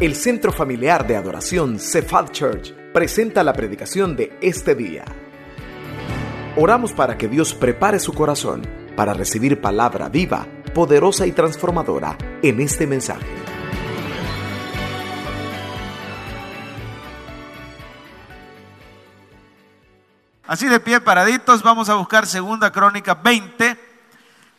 [0.00, 5.04] El Centro Familiar de Adoración Cephal Church presenta la predicación de este día.
[6.54, 8.62] Oramos para que Dios prepare su corazón
[8.94, 13.26] para recibir palabra viva, poderosa y transformadora en este mensaje.
[20.46, 23.76] Así de pie paraditos, vamos a buscar Segunda Crónica 20.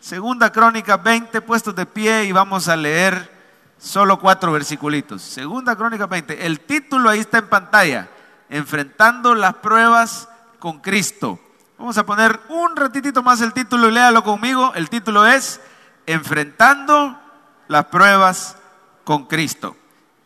[0.02, 3.39] Segunda Crónica 20, puestos de pie y vamos a leer
[3.80, 5.22] solo cuatro versiculitos.
[5.22, 6.46] Segunda Crónica 20.
[6.46, 8.10] El título ahí está en pantalla.
[8.50, 10.28] Enfrentando las pruebas
[10.60, 11.40] con Cristo.
[11.78, 14.74] Vamos a poner un ratitito más el título y léalo conmigo.
[14.76, 15.62] El título es
[16.06, 17.20] Enfrentando
[17.68, 18.58] las pruebas
[19.04, 19.78] con Cristo.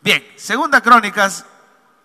[0.02, 1.46] Bien, Segunda Crónicas,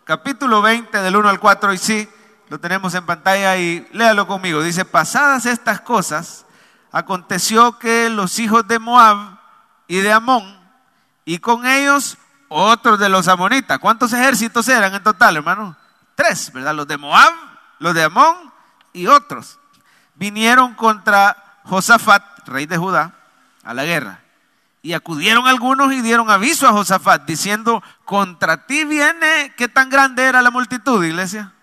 [0.04, 2.10] capítulo 20 del 1 al 4 y sí,
[2.48, 4.62] lo tenemos en pantalla y léalo conmigo.
[4.62, 6.46] Dice, pasadas estas cosas,
[6.92, 9.40] aconteció que los hijos de Moab
[9.88, 10.59] y de Amón
[11.30, 13.78] y con ellos otros de los amonitas.
[13.78, 15.78] ¿Cuántos ejércitos eran en total, hermano?
[16.16, 16.74] Tres, ¿verdad?
[16.74, 17.32] Los de Moab,
[17.78, 18.52] los de Amón
[18.94, 19.60] y otros.
[20.16, 23.14] Vinieron contra Josafat, rey de Judá,
[23.64, 24.22] a la guerra.
[24.82, 30.24] Y acudieron algunos y dieron aviso a Josafat, diciendo, contra ti viene, ¿qué tan grande
[30.24, 31.54] era la multitud, iglesia?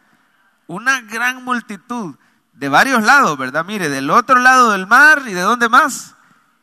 [0.69, 2.15] Una gran multitud
[2.53, 3.65] de varios lados, ¿verdad?
[3.65, 6.16] Mire, del otro lado del mar y de dónde más?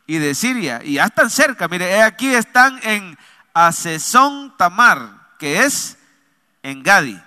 [0.06, 0.80] Y de Siria.
[0.84, 3.18] Y ya están cerca, mire, aquí están en
[3.52, 5.98] Asesón Tamar, que es
[6.62, 7.20] en Gadi.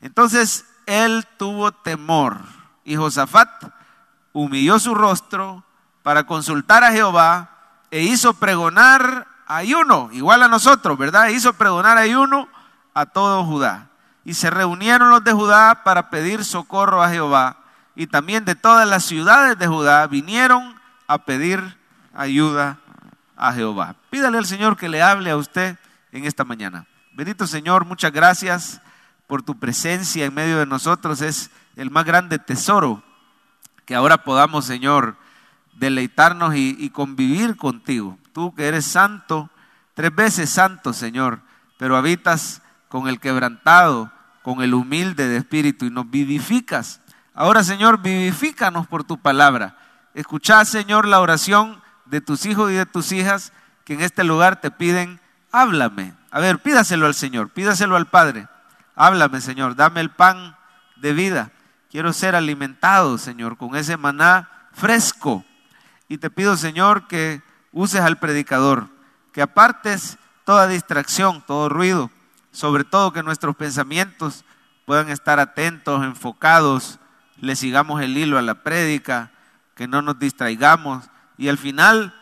[0.00, 2.38] Entonces él tuvo temor
[2.84, 3.48] y Josafat
[4.32, 5.64] humilló su rostro
[6.02, 7.50] para consultar a Jehová
[7.90, 11.28] e hizo pregonar ayuno, igual a nosotros, ¿verdad?
[11.28, 12.48] Hizo pregonar ayuno
[12.94, 13.88] a todo Judá.
[14.24, 17.56] Y se reunieron los de Judá para pedir socorro a Jehová.
[17.94, 21.78] Y también de todas las ciudades de Judá vinieron a pedir
[22.14, 22.78] ayuda
[23.36, 23.96] a Jehová.
[24.10, 25.76] Pídale al Señor que le hable a usted
[26.12, 26.86] en esta mañana.
[27.14, 28.80] Bendito Señor, muchas gracias
[29.26, 31.20] por tu presencia en medio de nosotros.
[31.20, 33.02] Es el más grande tesoro
[33.84, 35.16] que ahora podamos, Señor,
[35.74, 38.18] deleitarnos y, convivir contigo.
[38.32, 39.50] Tú que eres santo,
[39.94, 41.40] tres veces santo, Señor,
[41.78, 44.12] pero habitas con el quebrantado,
[44.42, 47.00] con el humilde de espíritu y nos vivificas.
[47.34, 49.76] Ahora, Señor, vivifícanos por tu palabra.
[50.14, 51.81] Escuchad, Señor, la oración
[52.12, 53.54] de tus hijos y de tus hijas
[53.86, 55.18] que en este lugar te piden,
[55.50, 56.12] háblame.
[56.30, 58.48] A ver, pídaselo al Señor, pídaselo al Padre.
[58.94, 60.54] Háblame, Señor, dame el pan
[60.96, 61.52] de vida.
[61.90, 65.42] Quiero ser alimentado, Señor, con ese maná fresco.
[66.06, 67.40] Y te pido, Señor, que
[67.72, 68.88] uses al predicador,
[69.32, 72.10] que apartes toda distracción, todo ruido,
[72.50, 74.44] sobre todo que nuestros pensamientos
[74.84, 76.98] puedan estar atentos, enfocados,
[77.38, 79.30] le sigamos el hilo a la prédica,
[79.74, 82.14] que no nos distraigamos, y al final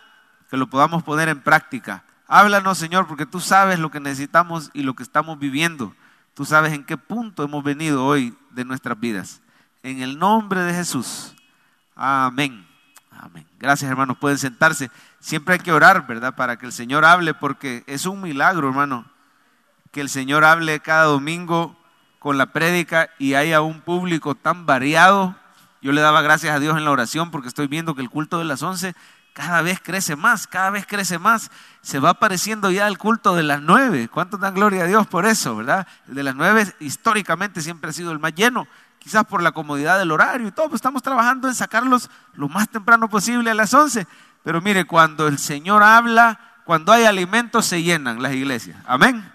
[0.50, 2.04] que lo podamos poner en práctica.
[2.26, 5.94] Háblanos, Señor, porque tú sabes lo que necesitamos y lo que estamos viviendo.
[6.34, 9.40] Tú sabes en qué punto hemos venido hoy de nuestras vidas.
[9.82, 11.34] En el nombre de Jesús.
[11.94, 12.66] Amén.
[13.10, 13.46] Amén.
[13.58, 14.16] Gracias, hermanos.
[14.18, 14.90] Pueden sentarse.
[15.18, 16.34] Siempre hay que orar, ¿verdad?
[16.34, 19.04] Para que el Señor hable, porque es un milagro, hermano,
[19.90, 21.76] que el Señor hable cada domingo
[22.18, 25.36] con la prédica y haya un público tan variado
[25.82, 28.38] yo le daba gracias a Dios en la oración porque estoy viendo que el culto
[28.38, 28.94] de las 11
[29.32, 31.50] cada vez crece más, cada vez crece más.
[31.82, 34.08] Se va apareciendo ya el culto de las 9.
[34.08, 35.86] ¿Cuánto dan gloria a Dios por eso, verdad?
[36.08, 38.66] El de las 9 históricamente siempre ha sido el más lleno,
[38.98, 40.68] quizás por la comodidad del horario y todo.
[40.68, 44.06] Pues estamos trabajando en sacarlos lo más temprano posible a las 11.
[44.42, 48.78] Pero mire, cuando el Señor habla, cuando hay alimentos, se llenan las iglesias.
[48.86, 49.32] Amén.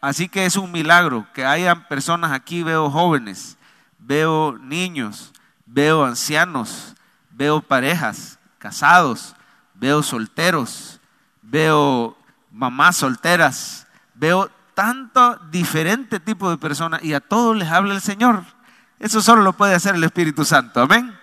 [0.00, 3.56] Así que es un milagro que hayan personas aquí, veo jóvenes,
[3.98, 5.32] veo niños,
[5.76, 6.94] veo ancianos,
[7.32, 9.36] veo parejas, casados,
[9.74, 11.00] veo solteros,
[11.42, 12.16] veo
[12.50, 18.42] mamás solteras, veo tanto diferente tipo de personas y a todos les habla el Señor.
[18.98, 20.80] Eso solo lo puede hacer el Espíritu Santo.
[20.80, 21.14] Amén.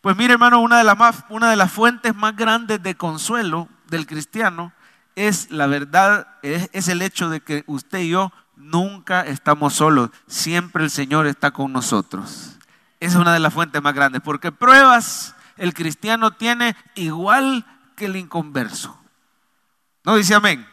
[0.00, 3.68] Pues mire hermano, una de, las más, una de las fuentes más grandes de consuelo
[3.88, 4.72] del cristiano
[5.16, 10.08] es la verdad, es, es el hecho de que usted y yo nunca estamos solos.
[10.26, 12.49] Siempre el Señor está con nosotros.
[13.00, 17.64] Esa es una de las fuentes más grandes, porque pruebas el cristiano tiene igual
[17.96, 18.98] que el inconverso.
[20.04, 20.66] ¿No dice amén?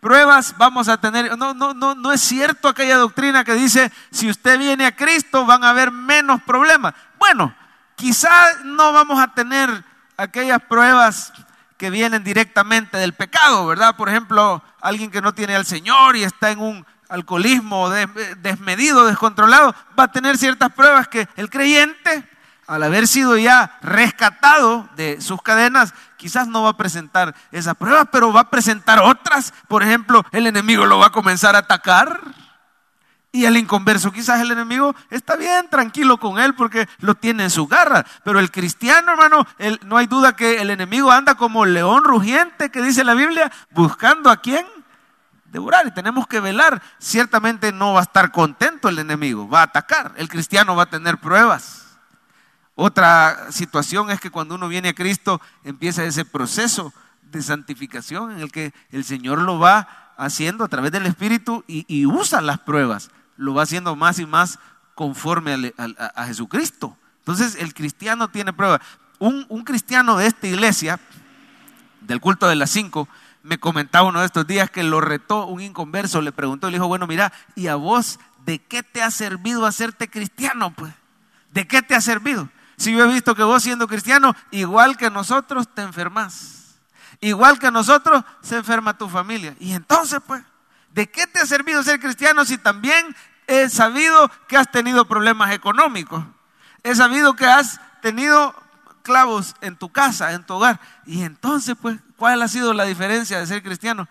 [0.00, 4.28] Pruebas vamos a tener, no, no, no, no es cierto aquella doctrina que dice, si
[4.28, 6.94] usted viene a Cristo van a haber menos problemas.
[7.18, 7.54] Bueno,
[7.96, 9.84] quizás no vamos a tener
[10.16, 11.32] aquellas pruebas
[11.76, 13.96] que vienen directamente del pecado, ¿verdad?
[13.96, 19.74] Por ejemplo, alguien que no tiene al Señor y está en un alcoholismo desmedido, descontrolado,
[19.98, 22.28] va a tener ciertas pruebas que el creyente,
[22.66, 28.06] al haber sido ya rescatado de sus cadenas, quizás no va a presentar esa prueba,
[28.06, 29.52] pero va a presentar otras.
[29.68, 32.20] Por ejemplo, el enemigo lo va a comenzar a atacar.
[33.30, 37.50] Y el inconverso, quizás el enemigo está bien tranquilo con él porque lo tiene en
[37.50, 38.06] su garra.
[38.22, 39.44] Pero el cristiano, hermano,
[39.86, 44.30] no hay duda que el enemigo anda como león rugiente, que dice la Biblia, buscando
[44.30, 44.64] a quién
[45.54, 45.86] devorar.
[45.86, 46.82] Y tenemos que velar.
[46.98, 50.12] Ciertamente no va a estar contento el enemigo, va a atacar.
[50.18, 51.96] El cristiano va a tener pruebas.
[52.74, 56.92] Otra situación es que cuando uno viene a Cristo empieza ese proceso
[57.22, 62.04] de santificación en el que el Señor lo va haciendo a través del Espíritu y
[62.04, 64.58] usa las pruebas lo va haciendo más y más
[64.94, 66.96] conforme a, Jesucristo.
[67.18, 68.80] Entonces el cristiano tiene prueba.
[69.18, 71.00] Un, un, cristiano de esta iglesia,
[72.00, 73.08] del culto de las cinco,
[73.44, 76.88] me comentaba uno de estos días que lo retó un inconverso, le preguntó, le dijo,
[76.88, 80.72] bueno, mira, ¿y a vos de qué te ha servido hacerte cristiano?
[80.74, 80.92] Pues,
[81.52, 82.48] ¿de qué te ha servido?
[82.76, 86.80] Si yo he visto que vos siendo cristiano, igual que nosotros, te enfermas.
[87.20, 89.54] Igual que nosotros, se enferma tu familia.
[89.60, 90.42] Y entonces, pues,
[90.94, 93.16] ¿De qué te ha servido ser cristiano si también
[93.48, 96.24] he sabido que has tenido problemas económicos?
[96.84, 98.54] He sabido que has tenido
[99.02, 100.80] clavos en tu casa, en tu hogar.
[101.04, 104.08] Y entonces, pues, ¿cuál ha sido la diferencia de ser cristiano?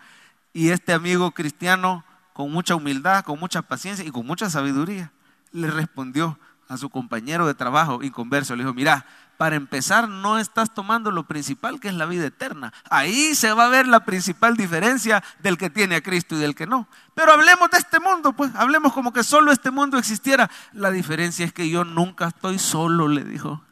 [0.54, 5.12] Y este amigo cristiano, con mucha humildad, con mucha paciencia y con mucha sabiduría,
[5.52, 6.38] le respondió
[6.68, 8.56] a su compañero de trabajo inconverso.
[8.56, 9.08] Le dijo, mira,
[9.38, 12.72] para empezar, no estás tomando lo principal, que es la vida eterna.
[12.88, 16.54] Ahí se va a ver la principal diferencia del que tiene a Cristo y del
[16.54, 16.88] que no.
[17.16, 20.52] Pero hablemos de este mundo, pues, hablemos como que solo este mundo existiera.
[20.72, 23.64] La diferencia es que yo nunca estoy solo, le dijo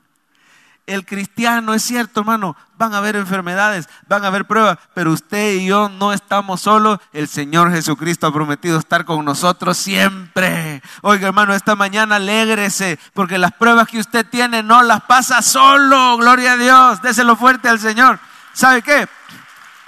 [0.91, 5.53] el cristiano, es cierto, hermano, van a haber enfermedades, van a haber pruebas, pero usted
[5.53, 6.99] y yo no estamos solos.
[7.13, 10.81] El Señor Jesucristo ha prometido estar con nosotros siempre.
[11.01, 16.17] Oiga, hermano, esta mañana alégrese, porque las pruebas que usted tiene no las pasa solo.
[16.17, 18.19] Gloria a Dios, déselo fuerte al Señor.
[18.53, 19.07] ¿Sabe qué?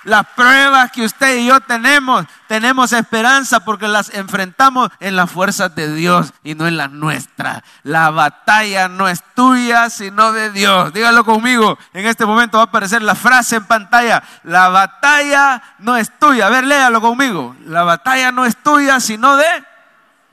[0.05, 5.73] Las pruebas que usted y yo tenemos, tenemos esperanza porque las enfrentamos en las fuerzas
[5.73, 7.63] de Dios y no en las nuestras.
[7.81, 10.93] La batalla no es tuya, sino de Dios.
[10.93, 11.79] Dígalo conmigo.
[11.93, 14.21] En este momento va a aparecer la frase en pantalla.
[14.43, 16.45] La batalla no es tuya.
[16.45, 17.55] A ver, léalo conmigo.
[17.65, 19.47] La batalla no es tuya, sino de,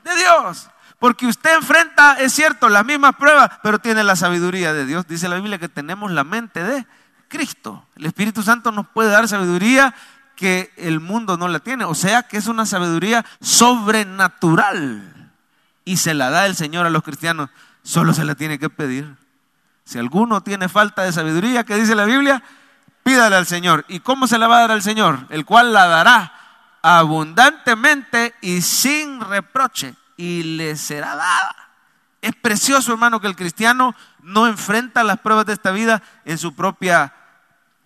[0.03, 0.69] de Dios.
[0.99, 5.07] Porque usted enfrenta, es cierto, las mismas pruebas, pero tiene la sabiduría de Dios.
[5.07, 6.85] Dice la Biblia que tenemos la mente de
[7.27, 7.83] Cristo.
[7.95, 9.95] El Espíritu Santo nos puede dar sabiduría
[10.35, 11.85] que el mundo no la tiene.
[11.85, 15.31] O sea que es una sabiduría sobrenatural.
[15.85, 17.49] Y se la da el Señor a los cristianos.
[17.83, 19.15] Solo se la tiene que pedir.
[19.83, 22.43] Si alguno tiene falta de sabiduría, ¿qué dice la Biblia?
[23.03, 23.85] Pídale al Señor.
[23.87, 25.25] ¿Y cómo se la va a dar al Señor?
[25.29, 26.33] El cual la dará
[26.81, 29.95] abundantemente y sin reproche.
[30.17, 31.55] Y le será dada.
[32.21, 36.53] Es precioso, hermano, que el cristiano no enfrenta las pruebas de esta vida en su
[36.53, 37.15] propia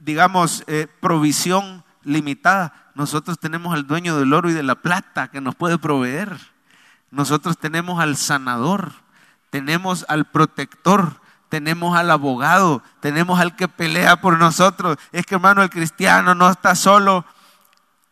[0.05, 2.91] digamos, eh, provisión limitada.
[2.95, 6.37] Nosotros tenemos al dueño del oro y de la plata que nos puede proveer.
[7.11, 8.93] Nosotros tenemos al sanador,
[9.49, 11.19] tenemos al protector,
[11.49, 14.97] tenemos al abogado, tenemos al que pelea por nosotros.
[15.11, 17.25] Es que hermano, el cristiano no está solo.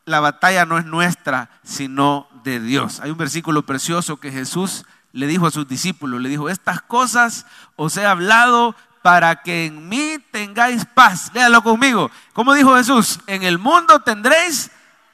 [0.05, 2.99] La batalla no es nuestra, sino de Dios.
[2.99, 7.45] Hay un versículo precioso que Jesús le dijo a sus discípulos, le dijo, estas cosas
[7.75, 11.29] os he hablado para que en mí tengáis paz.
[11.33, 12.09] Léalo conmigo.
[12.31, 14.71] Como dijo Jesús, en el mundo tendréis,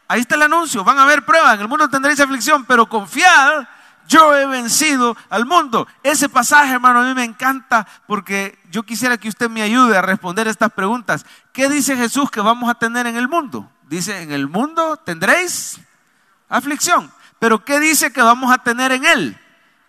[0.07, 3.68] ahí está el anuncio, van a haber pruebas, en el mundo tendréis aflicción, pero confiad,
[4.07, 5.87] yo he vencido al mundo.
[6.04, 10.04] Ese pasaje, hermano, a mí me encanta porque yo quisiera que usted me ayude a
[10.04, 11.25] responder estas preguntas.
[11.52, 13.71] ¿Qué dice Jesús que vamos a tener en el mundo?
[13.87, 15.80] Dice, en el mundo tendréis
[16.47, 17.11] aflicción.
[17.40, 19.40] Pero ¿qué dice que vamos a tener en él?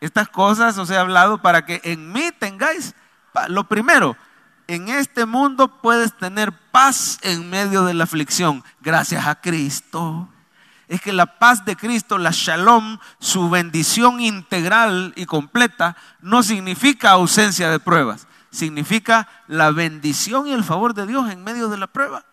[0.00, 2.94] Estas cosas os he hablado para que en mí tengáis
[3.48, 4.16] lo primero,
[4.66, 10.28] en este mundo puedes tener paz en medio de la aflicción, gracias a Cristo.
[10.86, 17.10] Es que la paz de Cristo, la shalom, su bendición integral y completa, no significa
[17.10, 21.86] ausencia de pruebas, significa la bendición y el favor de Dios en medio de la
[21.86, 22.24] prueba.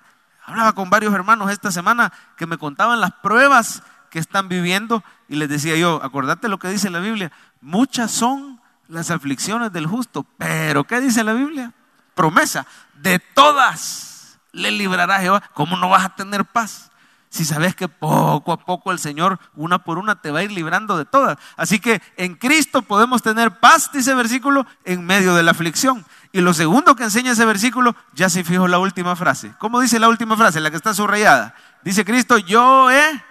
[0.46, 5.36] Hablaba con varios hermanos esta semana que me contaban las pruebas que están viviendo y
[5.36, 8.57] les decía yo, acordate lo que dice la Biblia, muchas son
[8.88, 10.26] las aflicciones del justo.
[10.38, 11.74] Pero, ¿qué dice la Biblia?
[12.16, 12.66] Promesa,
[12.96, 15.44] de todas le librará Jehová.
[15.54, 16.92] ¿Cómo no vas a tener paz?
[17.30, 20.52] Si sabes que poco a poco el Señor, una por una, te va a ir
[20.52, 21.38] librando de todas.
[21.58, 26.06] Así que en Cristo podemos tener paz, dice el versículo, en medio de la aflicción.
[26.32, 29.52] Y lo segundo que enseña ese versículo, ya se fijó la última frase.
[29.60, 30.62] ¿Cómo dice la última frase?
[30.62, 31.54] La que está subrayada.
[31.84, 33.24] Dice Cristo, yo he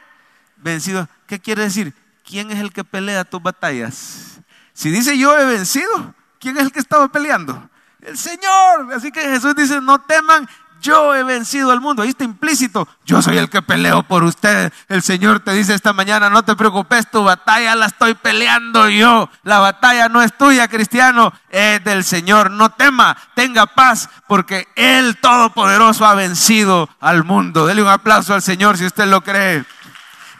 [0.59, 1.09] vencido.
[1.27, 1.95] ¿Qué quiere decir?
[2.25, 4.36] ¿Quién es el que pelea tus batallas?
[4.77, 7.71] Si dice yo he vencido, ¿quién es el que estaba peleando?
[8.03, 8.93] El Señor.
[8.95, 10.47] Así que Jesús dice, no teman,
[10.83, 12.03] yo he vencido al mundo.
[12.03, 12.87] Ahí está implícito.
[13.07, 14.73] Yo soy el que peleo por ustedes.
[14.89, 19.31] El Señor te dice esta mañana, no te preocupes, tu batalla la estoy peleando yo.
[19.45, 22.51] La batalla no es tuya, cristiano, es del Señor.
[22.51, 27.67] No tema, tenga paz, porque Él Todopoderoso ha vencido al mundo.
[27.67, 29.65] Dele un aplauso al Señor si usted lo cree.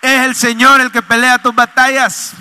[0.03, 2.35] Es el Señor el que pelea tus batallas.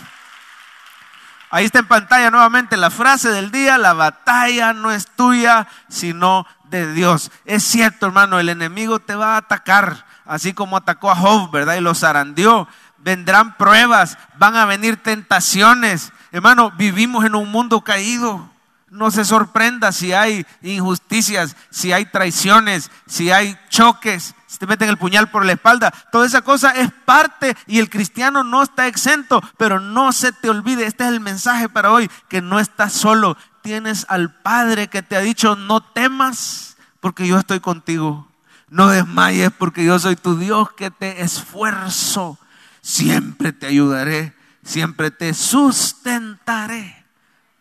[1.50, 6.46] Ahí está en pantalla nuevamente la frase del día, la batalla no es tuya, sino
[6.70, 7.32] de Dios.
[7.46, 11.76] Es cierto, hermano, el enemigo te va a atacar, así como atacó a Job, ¿verdad?
[11.76, 12.68] Y lo zarandeó.
[12.98, 16.12] Vendrán pruebas, van a venir tentaciones.
[16.32, 18.50] Hermano, vivimos en un mundo caído.
[18.90, 24.90] No se sorprenda si hay injusticias, si hay traiciones, si hay choques, si te meten
[24.90, 25.92] el puñal por la espalda.
[26.12, 30.50] Toda esa cosa es parte y el cristiano no está exento, pero no se te
[30.50, 35.02] olvide, este es el mensaje para hoy, que no estás solo, tienes al Padre que
[35.02, 38.28] te ha dicho, no temas porque yo estoy contigo.
[38.70, 42.38] No desmayes porque yo soy tu Dios que te esfuerzo.
[42.82, 47.06] Siempre te ayudaré, siempre te sustentaré.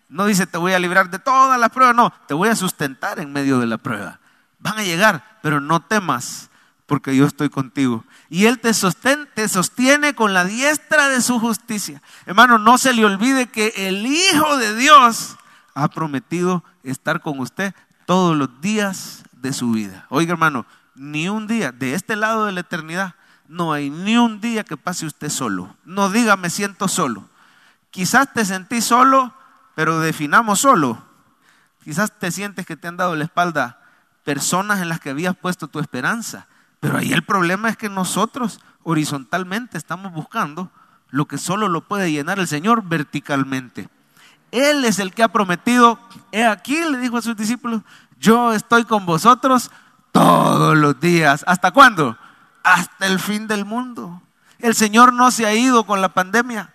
[0.08, 3.18] No dice te voy a librar de todas las pruebas, no, te voy a sustentar
[3.18, 4.18] en medio de la prueba.
[4.58, 6.50] Van a llegar, pero no temas
[6.86, 8.04] porque yo estoy contigo.
[8.28, 12.02] Y Él te sostiene, te sostiene con la diestra de su justicia.
[12.26, 15.36] Hermano, no se le olvide que el Hijo de Dios
[15.74, 17.74] ha prometido estar con usted
[18.06, 20.06] todos los días de su vida.
[20.08, 23.14] Oiga, hermano, ni un día de este lado de la eternidad,
[23.48, 25.76] no hay ni un día que pase usted solo.
[25.84, 27.28] No diga me siento solo.
[27.90, 29.34] Quizás te sentís solo,
[29.74, 31.02] pero definamos solo.
[31.82, 33.80] Quizás te sientes que te han dado la espalda
[34.24, 36.46] personas en las que habías puesto tu esperanza.
[36.84, 40.70] Pero ahí el problema es que nosotros horizontalmente estamos buscando
[41.08, 43.88] lo que solo lo puede llenar el Señor verticalmente.
[44.50, 45.98] Él es el que ha prometido,
[46.30, 47.80] he aquí, le dijo a sus discípulos,
[48.18, 49.70] yo estoy con vosotros
[50.12, 51.42] todos los días.
[51.46, 52.18] ¿Hasta cuándo?
[52.62, 54.20] Hasta el fin del mundo.
[54.58, 56.70] El Señor no se ha ido con la pandemia.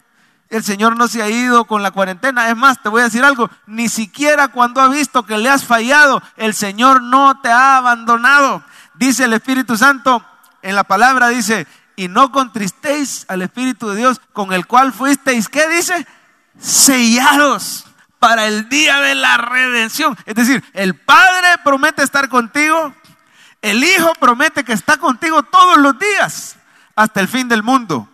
[0.49, 2.49] El Señor no se ha ido con la cuarentena.
[2.49, 5.65] Es más, te voy a decir algo, ni siquiera cuando ha visto que le has
[5.65, 8.63] fallado, el Señor no te ha abandonado.
[8.99, 10.23] Dice el Espíritu Santo
[10.61, 11.65] en la palabra, dice,
[11.95, 16.05] y no contristéis al Espíritu de Dios con el cual fuisteis, ¿qué dice?
[16.59, 17.85] sellados
[18.19, 20.17] para el día de la redención.
[20.25, 22.93] Es decir, el Padre promete estar contigo,
[23.61, 26.57] el Hijo promete que está contigo todos los días
[26.95, 28.09] hasta el fin del mundo.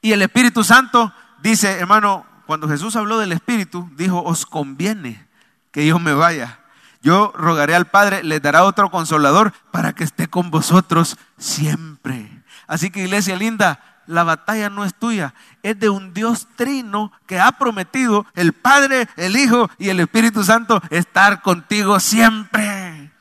[0.00, 1.12] Y el Espíritu Santo
[1.42, 5.28] dice, hermano, cuando Jesús habló del Espíritu, dijo, os conviene
[5.70, 6.59] que yo me vaya.
[7.02, 12.42] Yo rogaré al Padre, le dará otro consolador para que esté con vosotros siempre.
[12.66, 17.40] Así que iglesia linda, la batalla no es tuya, es de un Dios trino que
[17.40, 23.12] ha prometido el Padre, el Hijo y el Espíritu Santo estar contigo siempre.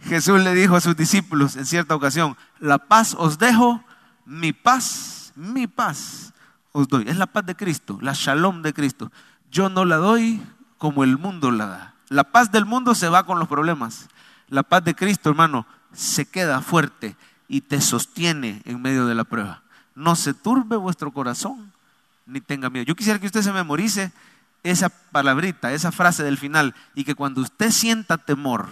[0.00, 3.82] Jesús le dijo a sus discípulos en cierta ocasión, la paz os dejo,
[4.26, 6.34] mi paz, mi paz
[6.72, 7.04] os doy.
[7.08, 9.10] Es la paz de Cristo, la shalom de Cristo.
[9.50, 10.42] Yo no la doy
[10.76, 11.93] como el mundo la da.
[12.08, 14.08] La paz del mundo se va con los problemas.
[14.48, 17.16] La paz de Cristo, hermano, se queda fuerte
[17.48, 21.72] y te sostiene en medio de la prueba no se turbe vuestro corazón,
[22.26, 22.84] ni tenga miedo.
[22.84, 24.12] Yo quisiera que usted se memorice
[24.62, 28.68] esa palabrita, esa frase del final, y que cuando usted sienta temor,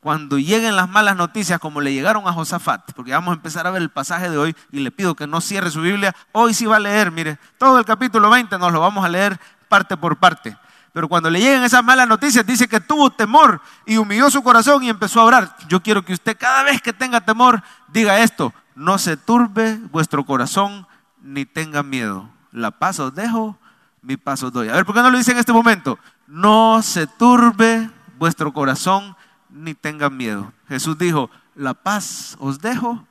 [0.00, 3.70] cuando lleguen las malas noticias como le llegaron a Josafat, porque vamos a empezar a
[3.70, 6.66] ver el pasaje de hoy y le pido que no cierre su Biblia, hoy sí
[6.66, 9.38] va a leer, mire, todo el capítulo 20 nos lo vamos a leer
[9.68, 10.56] parte por parte.
[10.96, 14.82] Pero cuando le lleguen esas malas noticias, dice que tuvo temor y humilló su corazón
[14.82, 15.54] y empezó a orar.
[15.68, 20.24] Yo quiero que usted cada vez que tenga temor diga esto, no se turbe vuestro
[20.24, 20.86] corazón
[21.20, 22.30] ni tenga miedo.
[22.50, 23.58] La paz os dejo,
[24.00, 24.70] mi paz os doy.
[24.70, 25.98] A ver, ¿por qué no lo dice en este momento?
[26.26, 29.16] No se turbe vuestro corazón
[29.50, 30.50] ni tenga miedo.
[30.66, 33.06] Jesús dijo, la paz os dejo,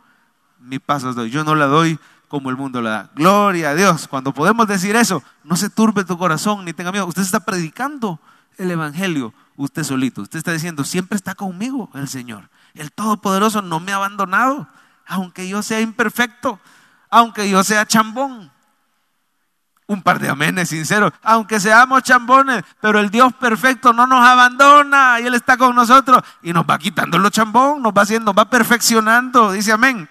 [0.58, 1.30] mi paz os doy.
[1.30, 2.00] Yo no la doy
[2.36, 3.10] como el mundo la da.
[3.16, 4.10] Gloria a Dios.
[4.10, 7.06] Cuando podemos decir eso, no se turbe tu corazón ni tenga miedo.
[7.06, 8.20] Usted está predicando
[8.58, 10.22] el Evangelio usted solito.
[10.22, 12.50] Usted está diciendo, siempre está conmigo el Señor.
[12.74, 14.68] El Todopoderoso no me ha abandonado
[15.08, 16.60] aunque yo sea imperfecto,
[17.10, 18.52] aunque yo sea chambón.
[19.88, 25.22] Un par de amenes sinceros, aunque seamos chambones, pero el Dios perfecto no nos abandona
[25.22, 28.50] y Él está con nosotros y nos va quitando lo chambón, nos va haciendo, va
[28.50, 30.10] perfeccionando, dice amén.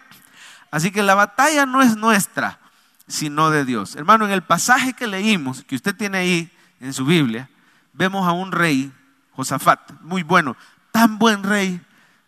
[0.75, 2.59] Así que la batalla no es nuestra,
[3.07, 3.95] sino de Dios.
[3.95, 7.49] Hermano, en el pasaje que leímos, que usted tiene ahí en su Biblia,
[7.93, 8.93] vemos a un rey,
[9.33, 10.57] Josafat, muy bueno,
[10.90, 11.81] tan buen rey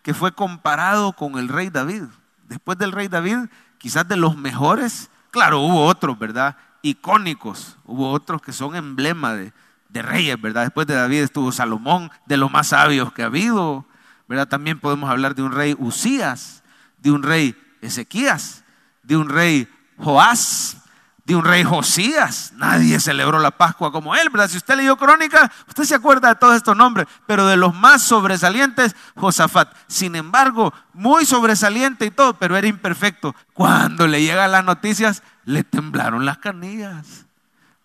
[0.02, 2.04] que fue comparado con el rey David
[2.48, 3.38] después del rey David,
[3.78, 6.56] quizás de los mejores, claro, hubo otros, ¿verdad?
[6.82, 9.52] Icónicos, hubo otros que son emblema de,
[9.92, 10.64] reyes, ¿verdad?
[10.64, 13.86] Después de David estuvo Salomón, de los más sabios que ha habido,
[14.28, 14.46] ¿verdad?
[14.46, 16.62] También podemos hablar de un rey Usías,
[16.98, 18.64] de un rey Ezequías,
[19.02, 19.68] de un rey
[19.98, 20.78] Joás,
[21.26, 22.52] de un rey Josías.
[22.56, 24.48] Nadie celebró la Pascua como él, ¿verdad?
[24.48, 28.02] Si usted leyó crónica, usted se acuerda de todos estos nombres, pero de los más
[28.02, 29.74] sobresalientes, Josafat.
[29.88, 33.34] Sin embargo, muy sobresaliente y todo, pero era imperfecto.
[33.54, 37.26] Cuando le llegan las noticias, le temblaron las canillas.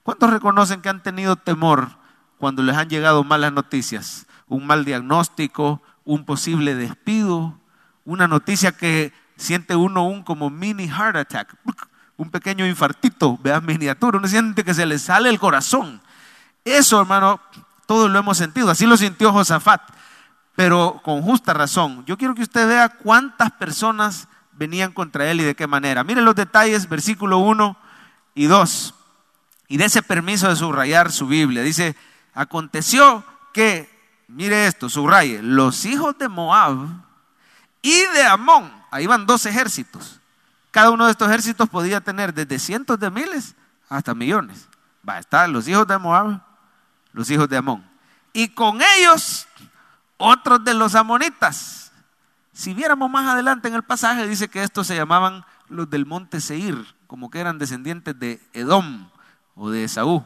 [0.03, 1.89] ¿Cuántos reconocen que han tenido temor
[2.37, 4.27] cuando les han llegado malas noticias?
[4.47, 7.59] Un mal diagnóstico, un posible despido,
[8.05, 11.55] una noticia que siente uno un como mini heart attack
[12.21, 15.99] un pequeño infartito, vean miniatura, uno siente que se le sale el corazón.
[16.63, 17.39] Eso, hermano,
[17.87, 19.81] todos lo hemos sentido, así lo sintió Josafat,
[20.55, 22.05] pero con justa razón.
[22.05, 26.03] Yo quiero que usted vea cuántas personas venían contra él y de qué manera.
[26.03, 27.75] Miren los detalles, versículo 1
[28.35, 28.93] y 2.
[29.69, 31.63] Y de ese permiso de subrayar su Biblia.
[31.63, 31.95] Dice,
[32.35, 33.89] aconteció que,
[34.27, 36.77] mire esto, subraye, los hijos de Moab
[37.81, 40.21] y de Amón, ahí van dos ejércitos,
[40.71, 43.55] cada uno de estos ejércitos podía tener desde cientos de miles
[43.89, 44.67] hasta millones.
[45.07, 46.41] Va a estar los hijos de Moab,
[47.11, 47.85] los hijos de Amón.
[48.31, 49.47] Y con ellos,
[50.17, 51.91] otros de los amonitas.
[52.53, 56.39] Si viéramos más adelante en el pasaje, dice que estos se llamaban los del monte
[56.39, 59.09] Seir, como que eran descendientes de Edom
[59.55, 60.25] o de Esaú,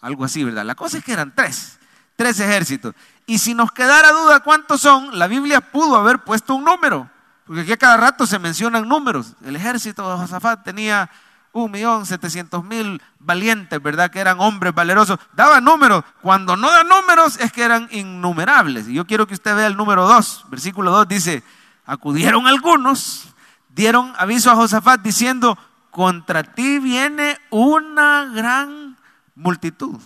[0.00, 0.64] algo así, ¿verdad?
[0.64, 1.78] La cosa es que eran tres,
[2.16, 2.94] tres ejércitos.
[3.26, 7.10] Y si nos quedara duda cuántos son, la Biblia pudo haber puesto un número.
[7.46, 9.34] Porque aquí a cada rato se mencionan números.
[9.44, 11.10] El ejército de Josafat tenía
[11.52, 14.10] un millón setecientos mil valientes, ¿verdad?
[14.10, 15.18] Que eran hombres valerosos.
[15.34, 16.04] Daba números.
[16.20, 18.88] Cuando no da números es que eran innumerables.
[18.88, 20.46] Y yo quiero que usted vea el número 2.
[20.48, 21.44] Versículo 2 dice,
[21.86, 23.28] acudieron algunos,
[23.68, 25.56] dieron aviso a Josafat diciendo,
[25.90, 28.96] contra ti viene una gran
[29.36, 30.00] multitud.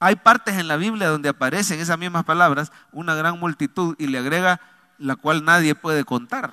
[0.00, 4.18] Hay partes en la Biblia donde aparecen esas mismas palabras, una gran multitud, y le
[4.18, 4.60] agrega
[5.00, 6.52] la cual nadie puede contar.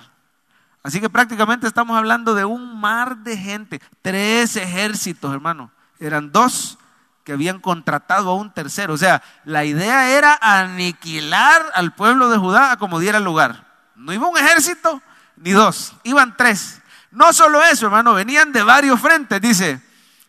[0.82, 5.70] Así que prácticamente estamos hablando de un mar de gente, tres ejércitos, hermano.
[6.00, 6.78] Eran dos
[7.24, 8.94] que habían contratado a un tercero.
[8.94, 13.66] O sea, la idea era aniquilar al pueblo de Judá a como diera lugar.
[13.96, 15.02] No iba un ejército
[15.36, 16.80] ni dos, iban tres.
[17.10, 19.40] No solo eso, hermano, venían de varios frentes.
[19.40, 19.82] Dice,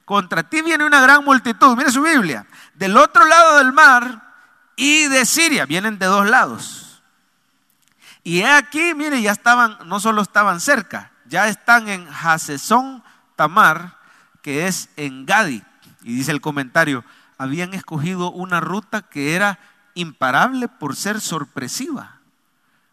[0.03, 1.77] contra ti viene una gran multitud.
[1.77, 2.45] Mire su Biblia.
[2.73, 4.33] Del otro lado del mar
[4.75, 5.65] y de Siria.
[5.65, 6.88] Vienen de dos lados.
[8.29, 13.03] Y aquí, mire, ya estaban, no solo estaban cerca, ya están en Hasesón
[13.35, 13.97] Tamar,
[14.43, 15.63] que es en Gadi.
[16.03, 17.03] Y dice el comentario,
[17.39, 19.57] habían escogido una ruta que era
[19.95, 22.19] imparable por ser sorpresiva.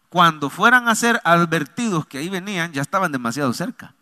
[0.09, 3.93] Cuando fueran a ser advertidos que ahí venían, ya estaban demasiado cerca.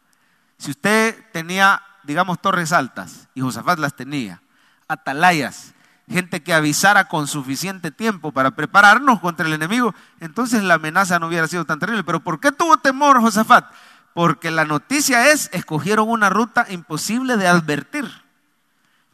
[0.58, 4.42] Si usted tenía, digamos, torres altas, y Josafat las tenía,
[4.88, 5.74] atalayas,
[6.08, 11.28] gente que avisara con suficiente tiempo para prepararnos contra el enemigo, entonces la amenaza no
[11.28, 12.04] hubiera sido tan terrible.
[12.04, 13.72] Pero ¿por qué tuvo temor Josafat?
[14.14, 18.10] Porque la noticia es, escogieron una ruta imposible de advertir.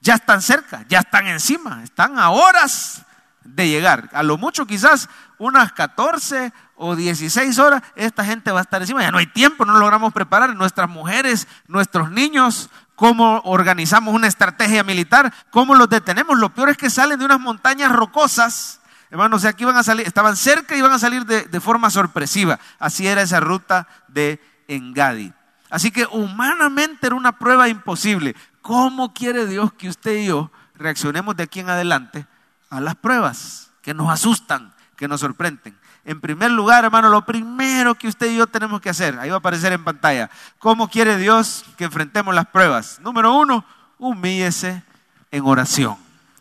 [0.02, 3.04] Ya están cerca, ya están encima, están a horas
[3.44, 4.10] de llegar.
[4.14, 9.02] A lo mucho quizás unas 14 o 16 horas, esta gente va a estar encima.
[9.02, 10.56] Ya no hay tiempo, no logramos preparar.
[10.56, 16.38] Nuestras mujeres, nuestros niños, cómo organizamos una estrategia militar, cómo los detenemos.
[16.38, 18.80] Lo peor es que salen de unas montañas rocosas.
[19.10, 21.60] Hermanos, o sea, aquí iban a salir, estaban cerca y iban a salir de, de
[21.60, 22.60] forma sorpresiva.
[22.80, 25.34] Así era esa ruta de Engadi.
[25.70, 28.36] Así que humanamente era una prueba imposible.
[28.62, 32.28] ¿Cómo quiere Dios que usted y yo reaccionemos de aquí en adelante
[32.70, 35.76] a las pruebas que nos asustan, que nos sorprenden?
[36.04, 39.36] En primer lugar, hermano, lo primero que usted y yo tenemos que hacer, ahí va
[39.36, 43.00] a aparecer en pantalla, ¿cómo quiere Dios que enfrentemos las pruebas?
[43.02, 43.64] Número uno,
[44.00, 44.84] humíllese
[45.30, 45.98] en oración.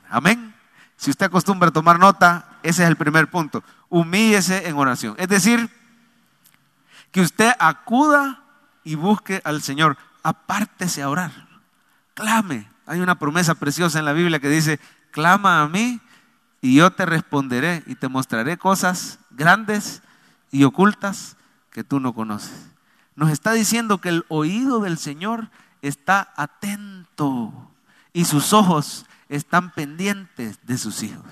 [0.09, 0.55] Amén.
[0.97, 3.63] Si usted acostumbra a tomar nota, ese es el primer punto.
[3.89, 5.15] Humíllese en oración.
[5.19, 5.71] Es decir,
[7.13, 8.43] que usted acuda
[8.83, 9.97] y busque al Señor.
[10.23, 11.31] Apártese a orar.
[12.15, 12.69] Clame.
[12.87, 16.01] Hay una promesa preciosa en la Biblia que dice, clama a mí
[16.61, 20.03] y yo te responderé y te mostraré cosas grandes
[20.53, 21.39] y ocultas
[21.71, 22.53] que tú no conoces.
[23.17, 25.49] Nos está diciendo que el oído del Señor
[25.81, 27.51] está atento
[28.13, 31.25] y sus ojos están pendientes de sus hijos.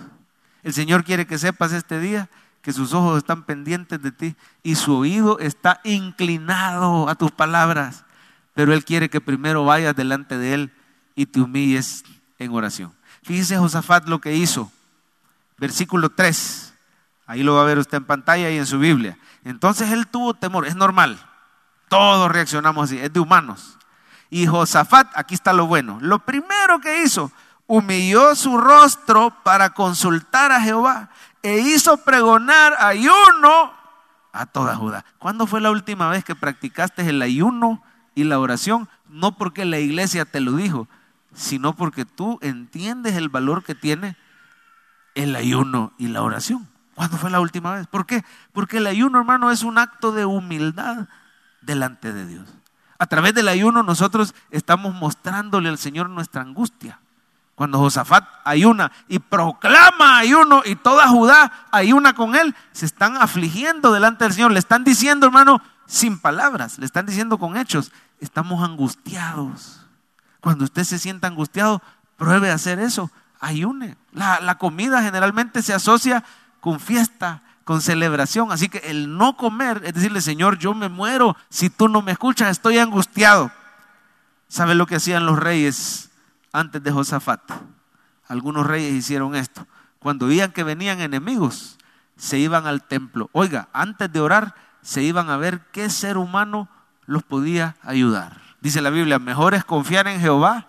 [0.63, 2.31] El Señor quiere que sepas este día
[2.63, 8.07] que sus ojos están pendientes de ti y su oído está inclinado a tus palabras,
[8.55, 10.73] pero Él quiere que primero vayas delante de Él
[11.15, 12.05] y te humilles
[12.39, 12.95] en oración.
[13.23, 14.73] Fíjese Josafat lo que hizo.
[15.59, 16.68] Versículo 3.
[17.29, 19.19] Ahí lo va a ver usted en pantalla y en su Biblia.
[19.45, 21.21] Entonces él tuvo temor, es normal.
[21.89, 23.79] Todos reaccionamos así, es de humanos.
[24.31, 25.99] Y Josafat, aquí está lo bueno.
[26.01, 27.31] Lo primero que hizo,
[27.67, 31.11] humilló su rostro para consultar a Jehová
[31.43, 33.75] e hizo pregonar ayuno
[34.33, 35.05] a toda Judá.
[35.19, 37.83] ¿Cuándo fue la última vez que practicaste el ayuno
[38.15, 38.89] y la oración?
[39.07, 40.89] No porque la iglesia te lo dijo,
[41.35, 44.17] sino porque tú entiendes el valor que tiene
[45.15, 46.67] el ayuno y la oración.
[46.99, 47.87] ¿Cuándo fue la última vez?
[47.87, 48.25] ¿Por qué?
[48.53, 51.07] Porque el ayuno, hermano, es un acto de humildad
[51.61, 52.49] delante de Dios.
[52.99, 56.99] A través del ayuno nosotros estamos mostrándole al Señor nuestra angustia.
[57.55, 63.93] Cuando Josafat ayuna y proclama ayuno y toda Judá ayuna con él, se están afligiendo
[63.93, 64.51] delante del Señor.
[64.51, 69.87] Le están diciendo, hermano, sin palabras, le están diciendo con hechos, estamos angustiados.
[70.41, 71.81] Cuando usted se sienta angustiado,
[72.17, 73.09] pruebe a hacer eso,
[73.39, 73.97] ayune.
[74.11, 76.25] La, la comida generalmente se asocia
[76.69, 78.53] con fiesta, con celebración.
[78.53, 81.35] Así que el no comer es decirle, Señor, yo me muero.
[81.49, 83.51] Si tú no me escuchas, estoy angustiado.
[84.49, 86.11] ¿Sabe lo que hacían los reyes
[86.53, 87.41] antes de Josafat.
[88.27, 89.67] Algunos reyes hicieron esto.
[89.99, 91.79] Cuando veían que venían enemigos,
[92.19, 93.31] se iban al templo.
[93.33, 96.69] Oiga, antes de orar, se iban a ver qué ser humano
[97.07, 98.43] los podía ayudar.
[98.61, 100.68] Dice la Biblia, mejor es confiar en Jehová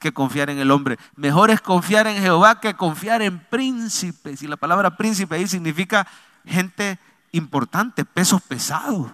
[0.00, 0.98] que confiar en el hombre.
[1.14, 4.42] Mejor es confiar en Jehová que confiar en príncipes.
[4.42, 6.06] Y la palabra príncipe ahí significa
[6.44, 6.98] gente
[7.30, 9.12] importante, pesos pesados.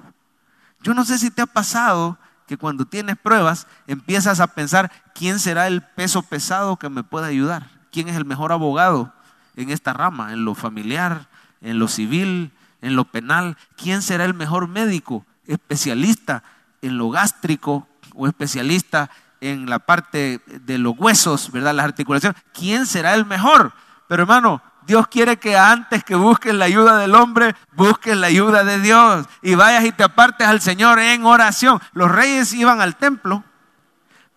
[0.82, 5.40] Yo no sé si te ha pasado que cuando tienes pruebas empiezas a pensar quién
[5.40, 9.12] será el peso pesado que me pueda ayudar, quién es el mejor abogado
[9.56, 11.28] en esta rama, en lo familiar,
[11.60, 16.44] en lo civil, en lo penal, quién será el mejor médico, especialista
[16.80, 21.74] en lo gástrico o especialista en la parte de los huesos, ¿verdad?
[21.74, 23.72] Las articulaciones, quién será el mejor.
[24.08, 28.62] Pero hermano, Dios quiere que antes que busques la ayuda del hombre, busques la ayuda
[28.62, 31.80] de Dios y vayas y te apartes al Señor en oración.
[31.92, 33.42] Los reyes iban al templo,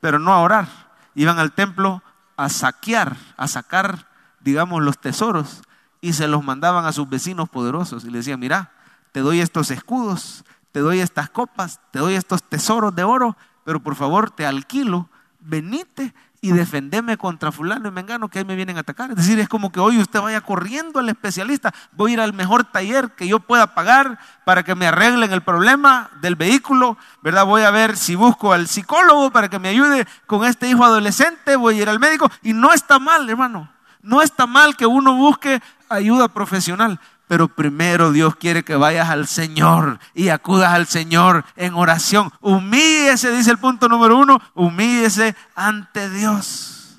[0.01, 0.67] pero no a orar.
[1.13, 2.01] Iban al templo
[2.35, 4.07] a saquear, a sacar,
[4.39, 5.61] digamos, los tesoros
[6.01, 8.71] y se los mandaban a sus vecinos poderosos y le decían, mira,
[9.11, 13.79] te doy estos escudos, te doy estas copas, te doy estos tesoros de oro, pero
[13.79, 18.77] por favor te alquilo, venite y defendeme contra fulano y mengano que ahí me vienen
[18.77, 19.09] a atacar.
[19.11, 22.33] Es decir, es como que hoy usted vaya corriendo al especialista, voy a ir al
[22.33, 27.45] mejor taller que yo pueda pagar para que me arreglen el problema del vehículo, ¿verdad?
[27.45, 31.55] Voy a ver si busco al psicólogo para que me ayude con este hijo adolescente,
[31.55, 33.69] voy a ir al médico y no está mal, hermano.
[34.01, 39.27] No está mal que uno busque ayuda profesional, pero primero Dios quiere que vayas al
[39.27, 42.31] Señor y acudas al Señor en oración.
[42.41, 46.97] Humíllese, dice el punto número uno, humíllese ante Dios.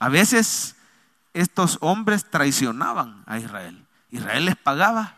[0.00, 0.74] A veces
[1.34, 3.86] estos hombres traicionaban a Israel.
[4.10, 5.14] Israel les pagaba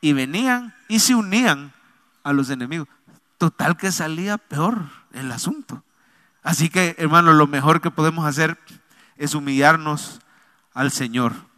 [0.00, 1.72] y venían y se unían
[2.24, 2.88] a los enemigos.
[3.38, 5.84] Total que salía peor el asunto.
[6.42, 8.58] Así que, hermanos, lo mejor que podemos hacer
[9.16, 10.18] es humillarnos
[10.74, 11.51] al Señor.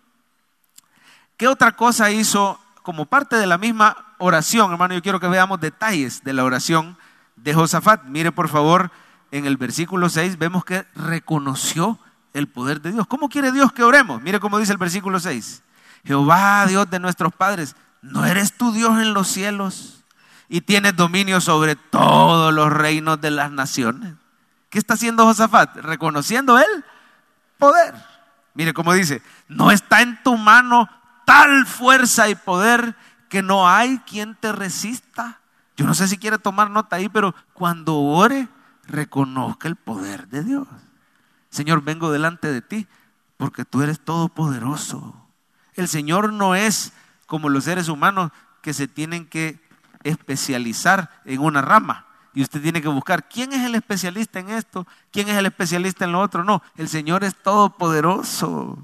[1.37, 4.71] ¿Qué otra cosa hizo como parte de la misma oración?
[4.71, 6.97] Hermano, yo quiero que veamos detalles de la oración
[7.37, 8.05] de Josafat.
[8.05, 8.91] Mire, por favor,
[9.33, 11.99] en el versículo 6 vemos que reconoció
[12.35, 13.07] el poder de Dios.
[13.09, 14.23] ¿Cómo quiere Dios que oremos?
[14.23, 15.63] Mire cómo dice el versículo 6.
[16.05, 20.05] Jehová, Dios de nuestros padres, ¿no eres tu Dios en los cielos?
[20.49, 24.15] Y tienes dominio sobre todos los reinos de las naciones.
[24.69, 25.77] ¿Qué está haciendo Josafat?
[25.79, 26.85] Reconociendo el
[27.59, 27.95] poder.
[28.55, 30.89] Mire cómo dice, no está en tu mano
[31.25, 32.97] tal fuerza y poder
[33.29, 35.41] que no hay quien te resista.
[35.77, 38.49] Yo no sé si quiere tomar nota ahí, pero cuando ore,
[38.87, 40.69] reconozca el poder de Dios.
[41.51, 42.87] Señor, vengo delante de ti
[43.37, 45.15] porque tú eres todopoderoso.
[45.75, 46.93] El Señor no es
[47.27, 48.31] como los seres humanos
[48.63, 49.61] que se tienen que
[50.05, 52.07] especializar en una rama.
[52.35, 56.05] Y usted tiene que buscar quién es el especialista en esto, quién es el especialista
[56.05, 56.45] en lo otro.
[56.45, 58.79] No, el Señor es todopoderoso.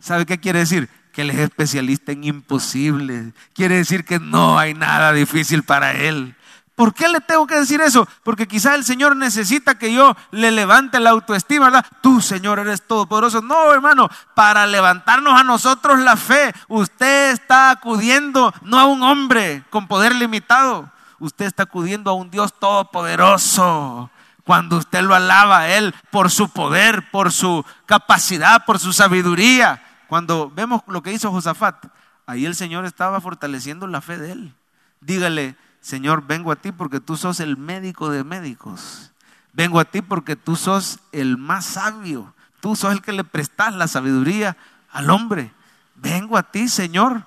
[0.00, 0.88] ¿Sabe qué quiere decir?
[1.18, 3.34] Que Él es especialista en imposibles.
[3.52, 6.36] Quiere decir que no hay nada difícil para Él.
[6.76, 8.06] ¿Por qué le tengo que decir eso?
[8.22, 11.84] Porque quizás el Señor necesita que yo le levante la autoestima, ¿verdad?
[12.02, 13.42] Tú, Señor, eres todopoderoso.
[13.42, 19.64] No, hermano, para levantarnos a nosotros la fe, usted está acudiendo no a un hombre
[19.70, 24.08] con poder limitado, usted está acudiendo a un Dios todopoderoso.
[24.44, 29.82] Cuando usted lo alaba a Él por su poder, por su capacidad, por su sabiduría.
[30.08, 31.86] Cuando vemos lo que hizo Josafat,
[32.26, 34.54] ahí el Señor estaba fortaleciendo la fe de él.
[35.00, 39.12] Dígale, Señor, vengo a ti porque tú sos el médico de médicos.
[39.52, 42.34] Vengo a ti porque tú sos el más sabio.
[42.60, 44.56] Tú sos el que le prestas la sabiduría
[44.90, 45.52] al hombre.
[45.94, 47.24] Vengo a ti, Señor,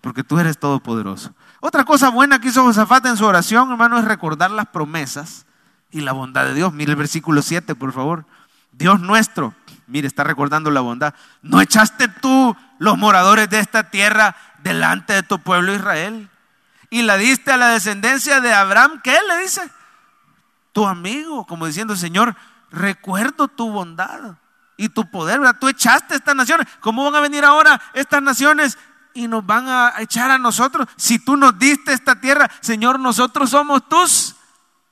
[0.00, 1.34] porque tú eres todopoderoso.
[1.60, 5.44] Otra cosa buena que hizo Josafat en su oración, hermano, es recordar las promesas
[5.90, 6.72] y la bondad de Dios.
[6.72, 8.24] Mire el versículo 7, por favor.
[8.72, 9.54] Dios nuestro
[9.86, 11.14] Mire, está recordando la bondad.
[11.42, 16.28] ¿No echaste tú los moradores de esta tierra delante de tu pueblo Israel?
[16.90, 19.00] Y la diste a la descendencia de Abraham.
[19.02, 19.62] ¿Qué le dice?
[20.72, 22.36] Tu amigo, como diciendo, Señor,
[22.70, 24.36] recuerdo tu bondad
[24.76, 25.40] y tu poder.
[25.40, 25.58] ¿verdad?
[25.60, 26.66] Tú echaste estas naciones.
[26.80, 28.78] ¿Cómo van a venir ahora estas naciones
[29.14, 30.88] y nos van a echar a nosotros?
[30.96, 34.36] Si tú nos diste esta tierra, Señor, nosotros somos tus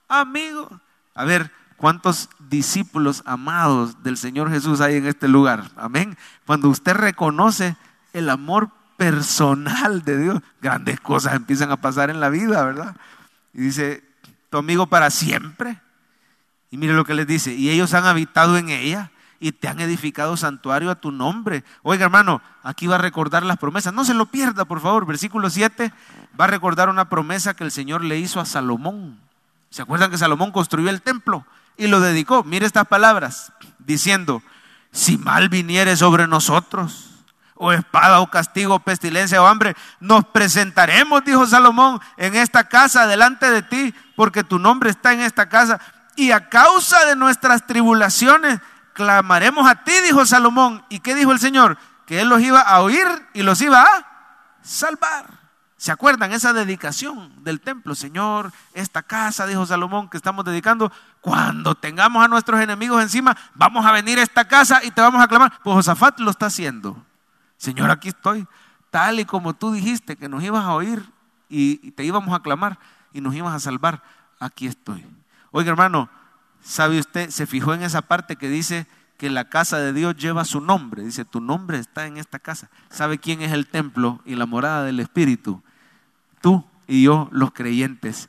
[0.08, 0.68] amigos.
[1.14, 5.70] A ver, ¿cuántos discípulos amados del Señor Jesús hay en este lugar?
[5.76, 6.18] Amén.
[6.44, 7.76] Cuando usted reconoce
[8.12, 12.96] el amor personal de Dios, grandes cosas empiezan a pasar en la vida, ¿verdad?
[13.54, 14.04] Y dice,
[14.50, 15.80] tu amigo para siempre.
[16.70, 19.80] Y mire lo que les dice, y ellos han habitado en ella y te han
[19.80, 21.64] edificado santuario a tu nombre.
[21.82, 23.94] Oiga hermano, aquí va a recordar las promesas.
[23.94, 25.06] No se lo pierda, por favor.
[25.06, 25.92] Versículo 7
[26.38, 29.18] va a recordar una promesa que el Señor le hizo a Salomón.
[29.70, 32.44] ¿Se acuerdan que Salomón construyó el templo y lo dedicó?
[32.44, 34.42] Mire estas palabras, diciendo,
[34.92, 37.10] si mal viniere sobre nosotros,
[37.54, 43.06] o espada, o castigo, o pestilencia, o hambre, nos presentaremos, dijo Salomón, en esta casa
[43.06, 45.78] delante de ti, porque tu nombre está en esta casa.
[46.16, 48.60] Y a causa de nuestras tribulaciones
[48.94, 50.84] clamaremos a ti, dijo Salomón.
[50.88, 51.76] ¿Y qué dijo el Señor?
[52.06, 54.06] Que Él los iba a oír y los iba a
[54.62, 55.26] salvar.
[55.80, 57.94] ¿Se acuerdan esa dedicación del templo?
[57.94, 63.86] Señor, esta casa, dijo Salomón, que estamos dedicando, cuando tengamos a nuestros enemigos encima, vamos
[63.86, 65.54] a venir a esta casa y te vamos a clamar.
[65.64, 67.02] Pues Josafat lo está haciendo.
[67.56, 68.46] Señor, aquí estoy,
[68.90, 71.02] tal y como tú dijiste que nos ibas a oír
[71.48, 72.78] y te íbamos a clamar
[73.14, 74.02] y nos ibas a salvar,
[74.38, 75.06] aquí estoy.
[75.50, 76.10] Oiga, hermano,
[76.62, 77.30] ¿Sabe usted?
[77.30, 81.02] Se fijó en esa parte que dice que la casa de Dios lleva su nombre.
[81.02, 82.70] Dice, tu nombre está en esta casa.
[82.90, 85.62] ¿Sabe quién es el templo y la morada del Espíritu?
[86.40, 88.28] Tú y yo, los creyentes,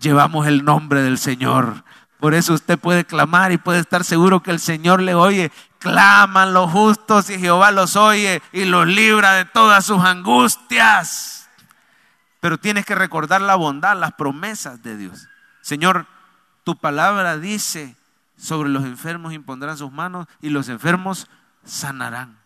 [0.00, 1.84] llevamos el nombre del Señor.
[2.18, 5.50] Por eso usted puede clamar y puede estar seguro que el Señor le oye.
[5.78, 11.48] Claman los justos y Jehová los oye y los libra de todas sus angustias.
[12.40, 15.28] Pero tienes que recordar la bondad, las promesas de Dios.
[15.62, 16.06] Señor,
[16.64, 17.96] tu palabra dice,
[18.36, 21.28] sobre los enfermos impondrán sus manos y los enfermos
[21.64, 22.38] sanarán.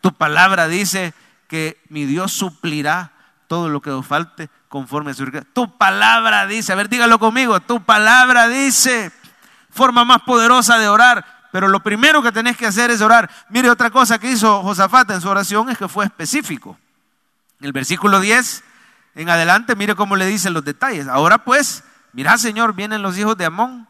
[0.00, 1.14] Tu palabra dice
[1.48, 3.11] que mi Dios suplirá
[3.52, 5.44] todo lo que os falte conforme a su riqueza.
[5.52, 9.12] Tu palabra dice, a ver, dígalo conmigo, tu palabra dice,
[9.68, 13.28] forma más poderosa de orar, pero lo primero que tenés que hacer es orar.
[13.50, 16.78] Mire, otra cosa que hizo Josafat en su oración es que fue específico.
[17.60, 18.64] En el versículo 10
[19.16, 21.06] en adelante, mire cómo le dicen los detalles.
[21.06, 21.84] Ahora pues,
[22.14, 23.86] Mira, Señor, vienen los hijos de Amón,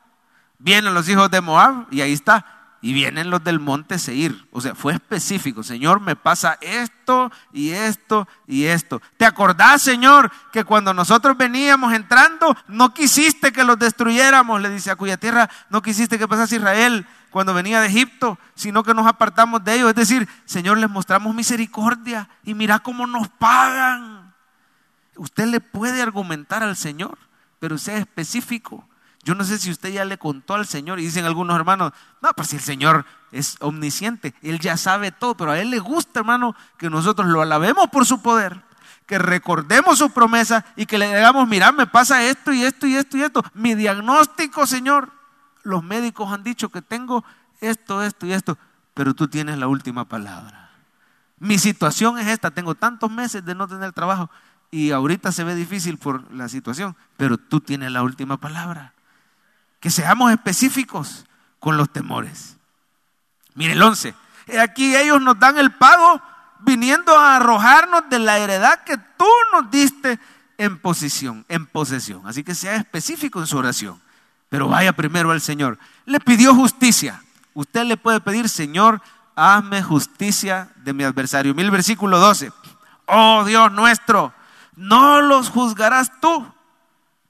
[0.58, 2.61] vienen los hijos de Moab, y ahí está.
[2.82, 4.46] Y vienen los del monte Seir.
[4.50, 5.62] O sea, fue específico.
[5.62, 9.00] Señor, me pasa esto y esto y esto.
[9.16, 14.60] ¿Te acordás, Señor, que cuando nosotros veníamos entrando, no quisiste que los destruyéramos?
[14.60, 18.82] Le dice a cuya tierra no quisiste que pasase Israel cuando venía de Egipto, sino
[18.82, 19.88] que nos apartamos de ellos.
[19.90, 24.34] Es decir, Señor, les mostramos misericordia y mira cómo nos pagan.
[25.16, 27.16] Usted le puede argumentar al Señor
[27.62, 28.84] pero sea específico.
[29.24, 32.30] Yo no sé si usted ya le contó al Señor y dicen algunos hermanos, no,
[32.34, 36.20] pues si el Señor es omnisciente, Él ya sabe todo, pero a Él le gusta,
[36.20, 38.62] hermano, que nosotros lo alabemos por su poder,
[39.06, 42.96] que recordemos su promesa y que le digamos, mira, me pasa esto y esto y
[42.96, 43.44] esto y esto.
[43.54, 45.12] Mi diagnóstico, Señor,
[45.62, 47.24] los médicos han dicho que tengo
[47.60, 48.58] esto, esto y esto,
[48.92, 50.70] pero tú tienes la última palabra.
[51.38, 54.30] Mi situación es esta, tengo tantos meses de no tener trabajo
[54.72, 58.94] y ahorita se ve difícil por la situación, pero tú tienes la última palabra.
[59.82, 61.26] Que seamos específicos
[61.58, 62.56] con los temores.
[63.54, 64.14] Mire el 11.
[64.62, 66.22] Aquí ellos nos dan el pago
[66.60, 70.18] viniendo a arrojarnos de la heredad que tú nos diste
[70.56, 72.22] en posición, en posesión.
[72.26, 74.00] Así que sea específico en su oración.
[74.48, 75.78] Pero vaya primero al Señor.
[76.06, 77.22] Le pidió justicia.
[77.52, 79.02] Usted le puede pedir, Señor,
[79.34, 81.54] hazme justicia de mi adversario.
[81.54, 82.52] Mil versículo 12.
[83.06, 84.32] Oh Dios nuestro,
[84.76, 86.46] no los juzgarás tú.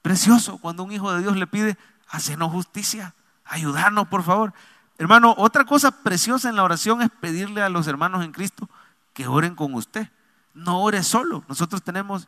[0.01, 1.77] Precioso cuando un hijo de Dios le pide,
[2.13, 4.53] hacenos justicia, ayudarnos por favor.
[4.99, 8.69] Hermano, otra cosa preciosa en la oración es pedirle a los hermanos en Cristo
[9.13, 10.09] que oren con usted.
[10.53, 11.43] No ore solo.
[11.47, 12.27] Nosotros tenemos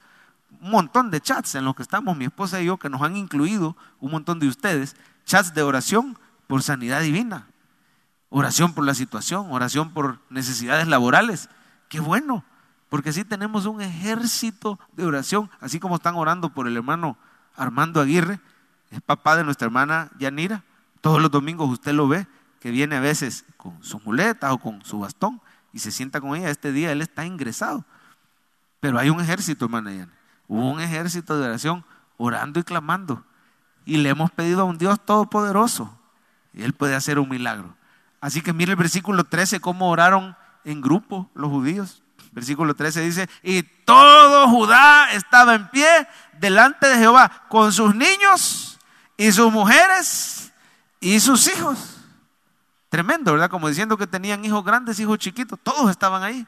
[0.59, 3.15] un montón de chats en los que estamos, mi esposa y yo, que nos han
[3.15, 6.17] incluido, un montón de ustedes, chats de oración
[6.47, 7.45] por sanidad divina,
[8.29, 11.47] oración por la situación, oración por necesidades laborales.
[11.89, 12.43] Qué bueno.
[12.89, 17.17] Porque así tenemos un ejército de oración, así como están orando por el hermano
[17.55, 18.39] Armando Aguirre,
[18.91, 20.63] es papá de nuestra hermana Yanira.
[21.01, 22.27] Todos los domingos usted lo ve,
[22.59, 25.41] que viene a veces con su muleta o con su bastón
[25.73, 26.49] y se sienta con ella.
[26.49, 27.85] Este día él está ingresado.
[28.79, 30.11] Pero hay un ejército, hermana Yanira.
[30.47, 31.83] Hubo un ejército de oración
[32.17, 33.23] orando y clamando.
[33.85, 35.99] Y le hemos pedido a un Dios todopoderoso.
[36.53, 37.75] Y Él puede hacer un milagro.
[38.21, 42.01] Así que mire el versículo 13, cómo oraron en grupo los judíos.
[42.31, 45.87] Versículo 13 dice, y todo Judá estaba en pie
[46.39, 48.74] delante de Jehová con sus niños
[49.17, 50.51] y sus mujeres
[50.99, 51.97] y sus hijos.
[52.89, 53.49] Tremendo, ¿verdad?
[53.49, 56.45] Como diciendo que tenían hijos grandes, hijos chiquitos, todos estaban ahí.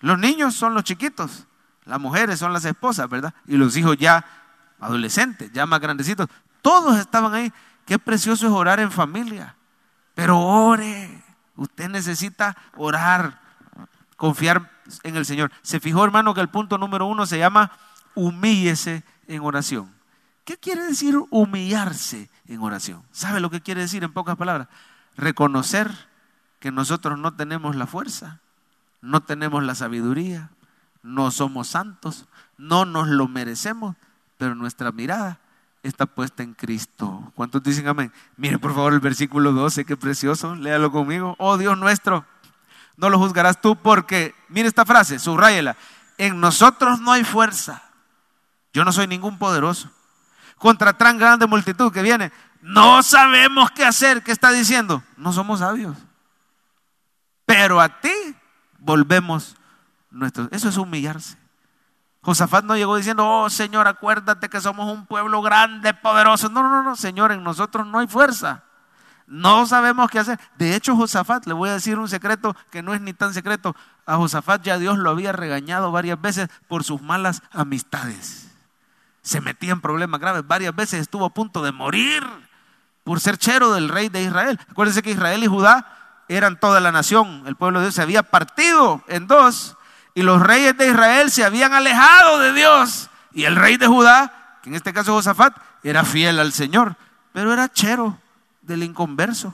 [0.00, 1.46] Los niños son los chiquitos,
[1.84, 3.32] las mujeres son las esposas, ¿verdad?
[3.46, 4.24] Y los hijos ya
[4.80, 6.28] adolescentes, ya más grandecitos,
[6.60, 7.52] todos estaban ahí.
[7.86, 9.54] Qué precioso es orar en familia.
[10.14, 11.22] Pero ore.
[11.56, 13.40] Usted necesita orar,
[14.16, 14.70] confiar
[15.04, 15.52] en el Señor.
[15.62, 17.70] Se fijó, hermano, que el punto número uno se llama
[18.14, 19.93] humíllese en oración.
[20.44, 23.02] ¿Qué quiere decir humillarse en oración?
[23.12, 24.68] ¿Sabe lo que quiere decir en pocas palabras?
[25.16, 25.90] Reconocer
[26.60, 28.40] que nosotros no tenemos la fuerza,
[29.00, 30.50] no tenemos la sabiduría,
[31.02, 32.26] no somos santos,
[32.58, 33.96] no nos lo merecemos,
[34.36, 35.40] pero nuestra mirada
[35.82, 37.32] está puesta en Cristo.
[37.34, 38.12] ¿Cuántos dicen amén?
[38.36, 41.36] Miren por favor el versículo 12, qué precioso, léalo conmigo.
[41.38, 42.26] Oh Dios nuestro,
[42.96, 45.76] no lo juzgarás tú porque, mire esta frase, subrayela,
[46.18, 47.82] en nosotros no hay fuerza.
[48.72, 49.90] Yo no soy ningún poderoso.
[50.64, 54.22] Contra tan grande multitud que viene, no sabemos qué hacer.
[54.22, 55.02] ¿Qué está diciendo?
[55.18, 55.94] No somos sabios.
[57.44, 58.08] Pero a ti
[58.78, 59.56] volvemos
[60.10, 60.48] nuestros.
[60.52, 61.36] Eso es humillarse.
[62.22, 66.48] Josafat no llegó diciendo, oh Señor, acuérdate que somos un pueblo grande, poderoso.
[66.48, 68.64] No, no, no, Señor, en nosotros no hay fuerza.
[69.26, 70.40] No sabemos qué hacer.
[70.56, 73.76] De hecho, Josafat, le voy a decir un secreto que no es ni tan secreto.
[74.06, 78.53] A Josafat ya Dios lo había regañado varias veces por sus malas amistades.
[79.24, 80.46] Se metía en problemas graves.
[80.46, 82.22] Varias veces estuvo a punto de morir
[83.02, 84.60] por ser chero del rey de Israel.
[84.70, 87.42] Acuérdense que Israel y Judá eran toda la nación.
[87.46, 89.76] El pueblo de Dios se había partido en dos
[90.14, 93.10] y los reyes de Israel se habían alejado de Dios.
[93.32, 96.96] Y el rey de Judá, que en este caso Josafat, era fiel al Señor,
[97.32, 98.18] pero era chero
[98.62, 99.52] del inconverso.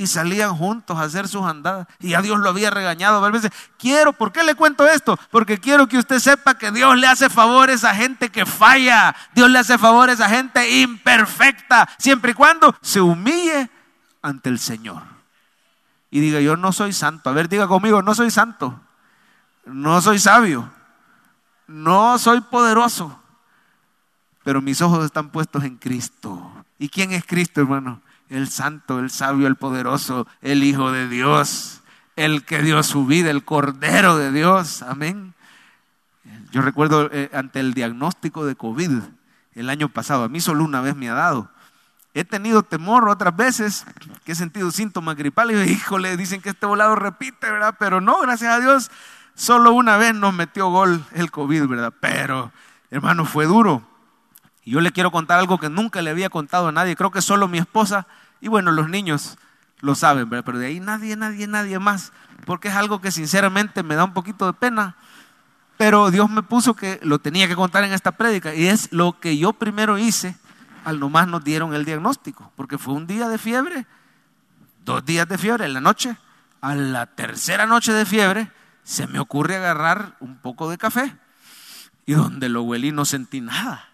[0.00, 1.86] Y salían juntos a hacer sus andadas.
[1.98, 3.58] Y a Dios lo había regañado varias veces.
[3.78, 5.18] Quiero, ¿por qué le cuento esto?
[5.30, 9.14] Porque quiero que usted sepa que Dios le hace favores a gente que falla.
[9.34, 11.88] Dios le hace favores a gente imperfecta.
[11.98, 13.68] Siempre y cuando se humille
[14.22, 15.02] ante el Señor.
[16.10, 17.28] Y diga, yo no soy santo.
[17.28, 18.80] A ver, diga conmigo, no soy santo
[19.64, 20.70] no soy sabio,
[21.66, 23.20] no soy poderoso,
[24.42, 26.52] pero mis ojos están puestos en Cristo.
[26.78, 28.00] ¿Y quién es Cristo, hermano?
[28.30, 31.82] El santo, el sabio, el poderoso, el Hijo de Dios,
[32.16, 34.82] el que dio su vida, el Cordero de Dios.
[34.82, 35.34] Amén.
[36.50, 38.90] Yo recuerdo eh, ante el diagnóstico de COVID
[39.54, 41.50] el año pasado, a mí solo una vez me ha dado.
[42.14, 43.84] He tenido temor otras veces
[44.24, 47.74] que he sentido síntomas gripales híjole, dicen que este volado repite, ¿verdad?
[47.78, 48.90] Pero no, gracias a Dios,
[49.40, 51.94] Solo una vez nos metió gol el COVID, ¿verdad?
[51.98, 52.52] Pero,
[52.90, 53.82] hermano, fue duro.
[54.70, 56.94] Yo le quiero contar algo que nunca le había contado a nadie.
[56.94, 58.06] Creo que solo mi esposa
[58.40, 59.36] y bueno, los niños
[59.80, 60.44] lo saben, ¿verdad?
[60.44, 62.12] Pero de ahí nadie, nadie, nadie más.
[62.46, 64.94] Porque es algo que sinceramente me da un poquito de pena.
[65.76, 68.54] Pero Dios me puso que lo tenía que contar en esta prédica.
[68.54, 70.36] Y es lo que yo primero hice
[70.84, 72.52] al nomás nos dieron el diagnóstico.
[72.54, 73.88] Porque fue un día de fiebre,
[74.84, 76.16] dos días de fiebre en la noche.
[76.60, 78.52] A la tercera noche de fiebre
[78.84, 81.16] se me ocurre agarrar un poco de café
[82.06, 83.89] y donde lo huelí no sentí nada.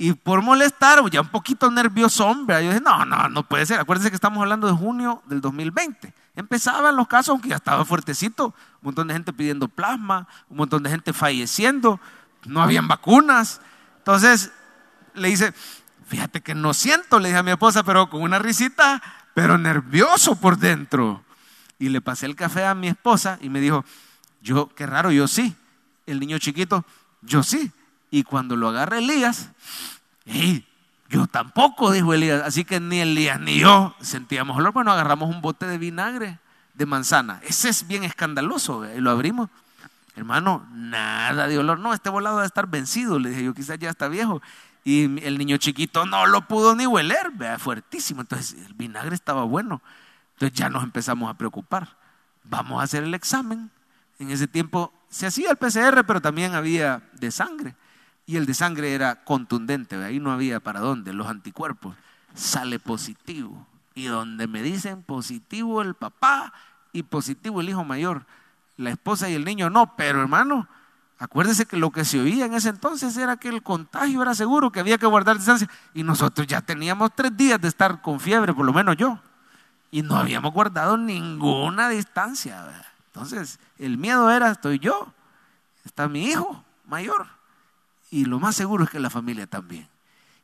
[0.00, 3.80] Y por molestar, ya un poquito nervioso, hombre, yo dije, no, no, no puede ser.
[3.80, 6.14] Acuérdense que estamos hablando de junio del 2020.
[6.36, 10.84] Empezaban los casos, aunque ya estaba fuertecito, un montón de gente pidiendo plasma, un montón
[10.84, 12.00] de gente falleciendo,
[12.46, 13.60] no habían vacunas.
[13.96, 14.52] Entonces
[15.14, 15.52] le dice,
[16.06, 19.02] fíjate que no siento, le dije a mi esposa, pero con una risita,
[19.34, 21.24] pero nervioso por dentro.
[21.80, 23.84] Y le pasé el café a mi esposa y me dijo,
[24.40, 25.56] yo, qué raro, yo sí.
[26.06, 26.84] El niño chiquito,
[27.20, 27.72] yo sí.
[28.10, 29.50] Y cuando lo agarra Elías,
[31.08, 32.42] yo tampoco, dijo Elías.
[32.44, 34.72] Así que ni Elías ni yo sentíamos olor.
[34.72, 36.38] Bueno, agarramos un bote de vinagre
[36.74, 37.40] de manzana.
[37.42, 38.84] Ese es bien escandaloso.
[38.94, 39.48] Y lo abrimos.
[40.16, 41.78] Hermano, nada de olor.
[41.78, 43.18] No, este volado debe estar vencido.
[43.18, 44.42] Le dije, yo quizás ya está viejo.
[44.84, 47.30] Y el niño chiquito no lo pudo ni hueler.
[47.32, 48.22] Vea, fuertísimo.
[48.22, 49.82] Entonces el vinagre estaba bueno.
[50.34, 51.96] Entonces ya nos empezamos a preocupar.
[52.44, 53.70] Vamos a hacer el examen.
[54.18, 57.74] En ese tiempo se hacía el PCR, pero también había de sangre.
[58.28, 61.96] Y el de sangre era contundente, ahí no había para dónde, los anticuerpos.
[62.34, 63.66] Sale positivo.
[63.96, 66.52] Y donde me dicen positivo el papá
[66.92, 68.24] y positivo el hijo mayor,
[68.76, 70.68] la esposa y el niño no, pero hermano,
[71.18, 74.70] acuérdese que lo que se oía en ese entonces era que el contagio era seguro,
[74.70, 75.68] que había que guardar distancia.
[75.92, 79.18] Y nosotros ya teníamos tres días de estar con fiebre, por lo menos yo
[79.90, 82.84] y no habíamos guardado ninguna distancia.
[83.06, 85.12] Entonces, el miedo era, estoy yo,
[85.84, 87.26] está mi hijo mayor,
[88.10, 89.88] y lo más seguro es que la familia también.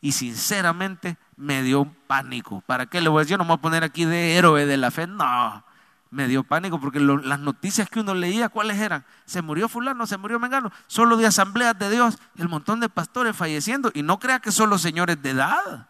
[0.01, 2.62] Y sinceramente me dio un pánico.
[2.67, 3.33] ¿Para qué le voy a decir?
[3.33, 5.07] Yo no me voy a poner aquí de héroe de la fe.
[5.07, 5.65] No,
[6.11, 9.05] me dio pánico porque las noticias que uno leía, ¿cuáles eran?
[9.25, 13.35] Se murió fulano, se murió mengano, solo de asambleas de Dios, el montón de pastores
[13.35, 13.91] falleciendo.
[13.95, 15.89] Y no crea que solo señores de edad,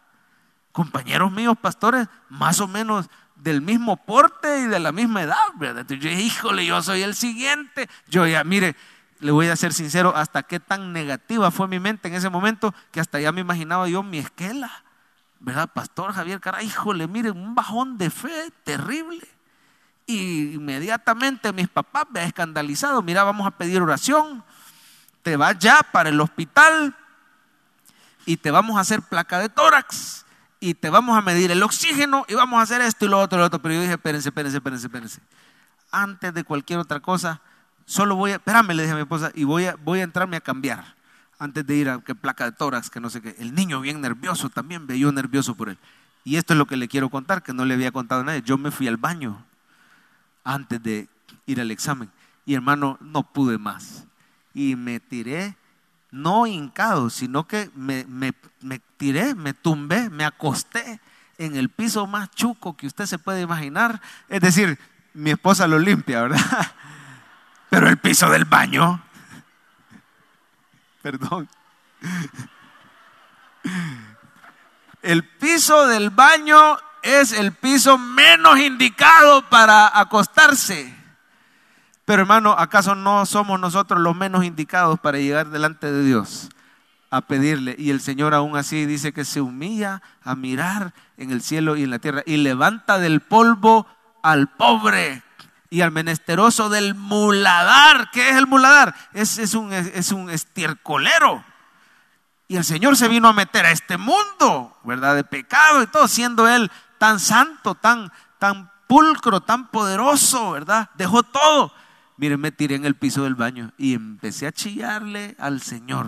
[0.71, 5.85] compañeros míos pastores, más o menos del mismo porte y de la misma edad, ¿verdad?
[5.87, 7.87] Yo híjole, yo soy el siguiente.
[8.07, 8.75] Yo ya, mire,
[9.19, 12.73] le voy a ser sincero, hasta qué tan negativa fue mi mente en ese momento
[12.91, 14.83] que hasta ya me imaginaba yo mi esquela,
[15.39, 15.69] ¿verdad?
[15.73, 19.27] Pastor Javier Cara, híjole, mire, un bajón de fe terrible.
[20.05, 24.43] Y inmediatamente mis papás me han escandalizado, mira, vamos a pedir oración,
[25.23, 26.95] te vas ya para el hospital
[28.25, 30.25] y te vamos a hacer placa de tórax
[30.59, 33.37] y te vamos a medir el oxígeno y vamos a hacer esto y lo otro
[33.37, 33.61] y lo otro.
[33.61, 35.21] Pero yo dije, espérense, espérense, espérense, espérense.
[35.91, 37.41] Antes de cualquier otra cosa,
[37.85, 40.37] solo voy a, espérame, le dije a mi esposa, y voy a, voy a entrarme
[40.37, 40.95] a cambiar
[41.39, 43.35] antes de ir a que placa de tórax, que no sé qué.
[43.39, 45.77] El niño bien nervioso también, veía nervioso por él.
[46.23, 48.41] Y esto es lo que le quiero contar, que no le había contado a nadie.
[48.41, 49.45] Yo me fui al baño
[50.43, 51.07] antes de
[51.45, 52.09] ir al examen.
[52.45, 54.05] Y hermano, no pude más.
[54.53, 55.55] Y me tiré,
[56.09, 60.99] no hincado, sino que me, me, me tiré, me tumbé, me acosté
[61.37, 64.01] en el piso más chuco que usted se puede imaginar.
[64.29, 64.79] Es decir,
[65.13, 66.39] mi esposa lo limpia, ¿verdad?
[67.75, 69.01] Pero el piso del baño,
[71.01, 71.49] perdón.
[75.01, 80.95] El piso del baño es el piso menos indicado para acostarse.
[82.05, 86.47] Pero hermano, ¿acaso no somos nosotros los menos indicados para llegar delante de Dios
[87.09, 87.75] a pedirle?
[87.77, 91.83] Y el Señor aún así dice que se humilla a mirar en el cielo y
[91.83, 93.85] en la tierra y levanta del polvo
[94.23, 95.24] al pobre
[95.75, 98.09] y al menesteroso del muladar.
[98.11, 98.95] ¿Qué es el muladar?
[99.11, 101.43] Es, es, un, es un estiercolero.
[102.47, 105.17] Y el Señor se vino a meter a este mundo, ¿verdad?
[105.17, 108.09] De pecado y todo, siendo Él tan santo, tan,
[108.39, 110.91] tan pulcro, tan poderoso, ¿verdad?
[110.93, 111.73] Dejó todo.
[112.15, 116.07] Miren, me tiré en el piso del baño y empecé a chillarle al Señor.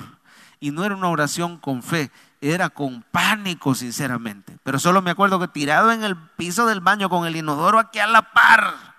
[0.62, 2.10] Y no era una oración con fe,
[2.40, 4.60] era con pánico, sinceramente.
[4.64, 8.00] Pero solo me acuerdo que tirado en el piso del baño con el inodoro aquí
[8.00, 8.96] a la par,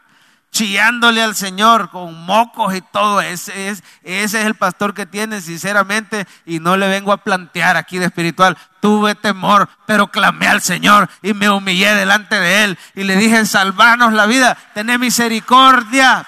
[0.51, 3.21] chillándole al Señor con mocos y todo.
[3.21, 7.77] Ese es, ese es el pastor que tiene, sinceramente, y no le vengo a plantear
[7.77, 8.57] aquí de espiritual.
[8.81, 13.45] Tuve temor, pero clamé al Señor y me humillé delante de Él y le dije,
[13.47, 16.27] salvanos la vida, tené misericordia.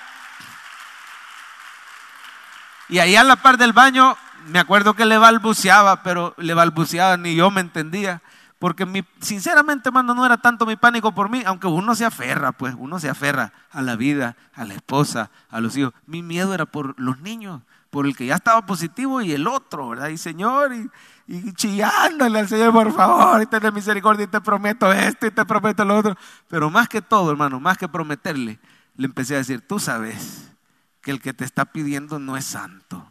[2.89, 4.17] Y allá en la par del baño,
[4.47, 8.21] me acuerdo que le balbuceaba, pero le balbuceaba, ni yo me entendía.
[8.61, 12.53] Porque mi, sinceramente, hermano, no era tanto mi pánico por mí, aunque uno se aferra,
[12.53, 15.95] pues, uno se aferra a la vida, a la esposa, a los hijos.
[16.05, 19.89] Mi miedo era por los niños, por el que ya estaba positivo y el otro,
[19.89, 20.09] ¿verdad?
[20.09, 20.91] Y Señor, y,
[21.27, 25.47] y chillándole al Señor, por favor, y tener misericordia, y te prometo esto, y te
[25.47, 26.15] prometo lo otro.
[26.47, 28.59] Pero más que todo, hermano, más que prometerle,
[28.95, 30.53] le empecé a decir, tú sabes
[31.01, 33.11] que el que te está pidiendo no es santo.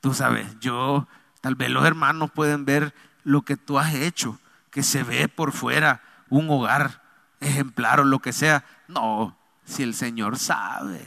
[0.00, 1.08] Tú sabes, yo,
[1.40, 2.94] tal vez los hermanos pueden ver
[3.24, 4.38] lo que tú has hecho
[4.72, 7.02] que se ve por fuera un hogar
[7.40, 8.64] ejemplar o lo que sea.
[8.88, 11.06] No, si el Señor sabe.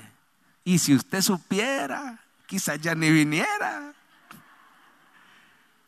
[0.64, 3.94] Y si usted supiera, quizás ya ni viniera.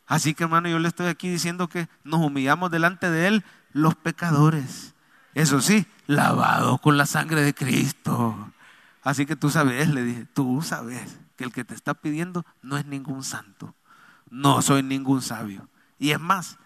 [0.07, 3.95] Así que hermano, yo le estoy aquí diciendo que nos humillamos delante de Él los
[3.95, 4.95] pecadores.
[5.35, 8.51] Eso sí, lavados con la sangre de Cristo.
[9.03, 12.77] Así que tú sabes, le dije, tú sabes que el que te está pidiendo no
[12.77, 13.75] es ningún santo.
[14.31, 15.69] No soy ningún sabio.
[15.99, 16.57] Y es más,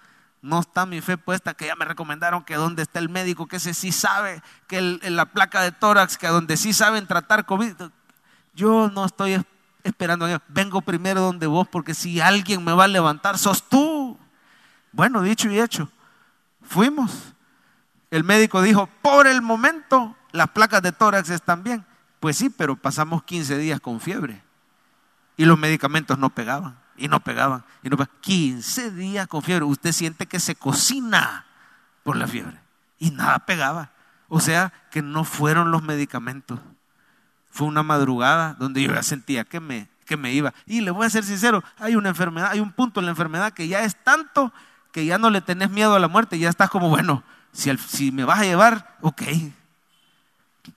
[0.42, 3.58] no está mi fe puesta, que ya me recomendaron que donde está el médico, que
[3.58, 7.76] ese sí sabe, que la placa de tórax, que donde sí saben tratar COVID.
[8.54, 9.44] Yo no estoy
[9.84, 14.18] esperando, vengo primero donde vos, porque si alguien me va a levantar, sos tú.
[14.92, 15.90] Bueno, dicho y hecho,
[16.62, 17.34] fuimos.
[18.10, 21.86] El médico dijo, por el momento las placas de tórax están bien.
[22.20, 24.44] Pues sí, pero pasamos 15 días con fiebre
[25.38, 27.64] y los medicamentos no pegaban y no pegaban.
[27.84, 29.66] Y no 15 días con fiebre.
[29.66, 31.46] Usted siente que se cocina
[32.04, 32.60] por la fiebre.
[33.00, 33.92] Y nada pegaba.
[34.28, 36.60] O sea que no fueron los medicamentos.
[37.50, 40.54] Fue una madrugada donde yo ya sentía que me, que me iba.
[40.66, 43.52] Y le voy a ser sincero, hay una enfermedad, hay un punto en la enfermedad
[43.52, 44.54] que ya es tanto
[44.94, 46.40] que ya no le tenés miedo a la muerte.
[46.40, 49.24] Ya estás como, bueno, si, si me vas a llevar, ok.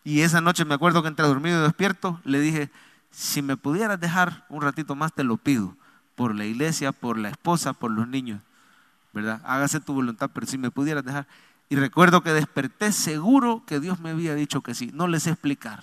[0.02, 2.70] Y esa noche me acuerdo que entre dormido y despierto le dije,
[3.10, 5.76] si me pudieras dejar un ratito más, te lo pido
[6.14, 8.40] por la iglesia, por la esposa, por los niños,
[9.12, 9.40] ¿verdad?
[9.44, 11.26] Hágase tu voluntad, pero si me pudieras dejar.
[11.68, 14.90] Y recuerdo que desperté seguro que Dios me había dicho que sí.
[14.94, 15.82] No les sé explicar.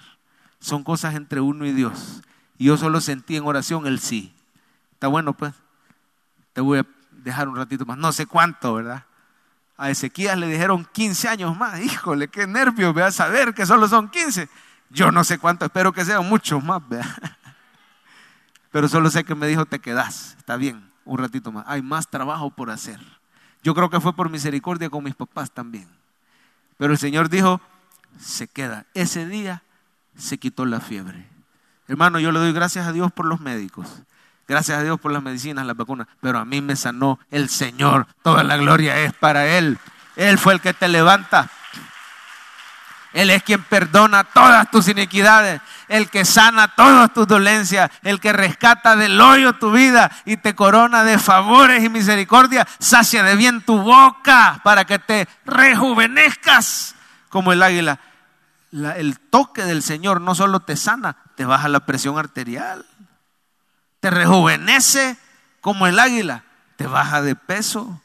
[0.59, 2.21] Son cosas entre uno y Dios.
[2.57, 4.33] Y yo solo sentí en oración el sí.
[4.93, 5.53] Está bueno, pues.
[6.53, 6.85] Te voy a,
[7.23, 7.97] dejar un ratito más.
[7.97, 9.05] No sé cuánto, ¿verdad?
[9.77, 11.79] A Ezequías le dijeron 15 años más.
[11.79, 14.49] Híjole, qué nervios, vea, saber que solo son 15.
[14.89, 17.37] Yo no sé cuánto, espero que sean muchos más, vea.
[18.71, 21.65] Pero solo sé que me dijo, te quedas, está bien, un ratito más.
[21.67, 22.99] Hay más trabajo por hacer.
[23.63, 25.87] Yo creo que fue por misericordia con mis papás también.
[26.77, 27.61] Pero el Señor dijo,
[28.19, 28.85] se queda.
[28.93, 29.63] Ese día
[30.17, 31.27] se quitó la fiebre.
[31.87, 34.01] Hermano, yo le doy gracias a Dios por los médicos.
[34.47, 36.07] Gracias a Dios por las medicinas, las vacunas.
[36.21, 38.07] Pero a mí me sanó el Señor.
[38.23, 39.77] Toda la gloria es para Él.
[40.15, 41.49] Él fue el que te levanta.
[43.13, 48.31] Él es quien perdona todas tus iniquidades, el que sana todas tus dolencias, el que
[48.31, 53.61] rescata del hoyo tu vida y te corona de favores y misericordia, sacia de bien
[53.61, 56.95] tu boca para que te rejuvenezcas
[57.29, 57.99] como el águila.
[58.71, 62.85] el toque del Señor no solo te sana, te baja la presión arterial,
[63.99, 65.17] te rejuvenece
[65.59, 66.43] como el águila,
[66.77, 68.01] te baja de peso,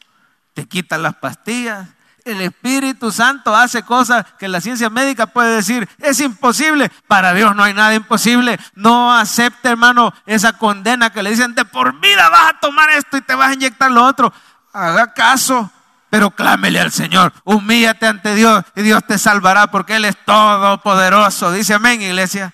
[0.54, 1.88] te quita las pastillas,
[2.26, 6.90] el Espíritu Santo hace cosas que la ciencia médica puede decir, es imposible.
[7.06, 8.58] Para Dios no hay nada imposible.
[8.74, 13.16] No acepte, hermano, esa condena que le dicen, de por vida vas a tomar esto
[13.16, 14.32] y te vas a inyectar lo otro.
[14.72, 15.70] Haga caso,
[16.10, 17.32] pero clámele al Señor.
[17.44, 21.52] Humíllate ante Dios y Dios te salvará porque Él es todopoderoso.
[21.52, 22.52] Dice amén, iglesia.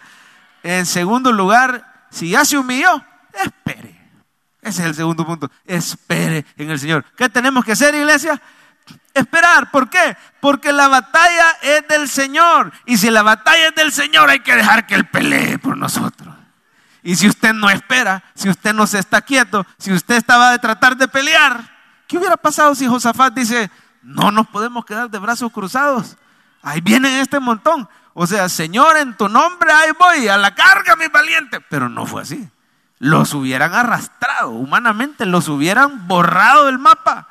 [0.62, 3.02] En segundo lugar, si ya se humilló,
[3.42, 4.00] espere.
[4.60, 5.50] Ese es el segundo punto.
[5.64, 7.04] Espere en el Señor.
[7.16, 8.40] ¿Qué tenemos que hacer, iglesia?
[9.14, 9.70] Esperar.
[9.70, 10.16] ¿Por qué?
[10.40, 12.72] Porque la batalla es del Señor.
[12.86, 16.34] Y si la batalla es del Señor, hay que dejar que Él pelee por nosotros.
[17.02, 20.58] Y si usted no espera, si usted no se está quieto, si usted estaba de
[20.58, 21.60] tratar de pelear,
[22.06, 23.70] ¿qué hubiera pasado si Josafat dice,
[24.02, 26.16] no nos podemos quedar de brazos cruzados?
[26.62, 27.88] Ahí viene este montón.
[28.14, 31.60] O sea, Señor, en tu nombre ahí voy, a la carga, mi valiente.
[31.60, 32.48] Pero no fue así.
[32.98, 37.26] Los hubieran arrastrado, humanamente los hubieran borrado del mapa.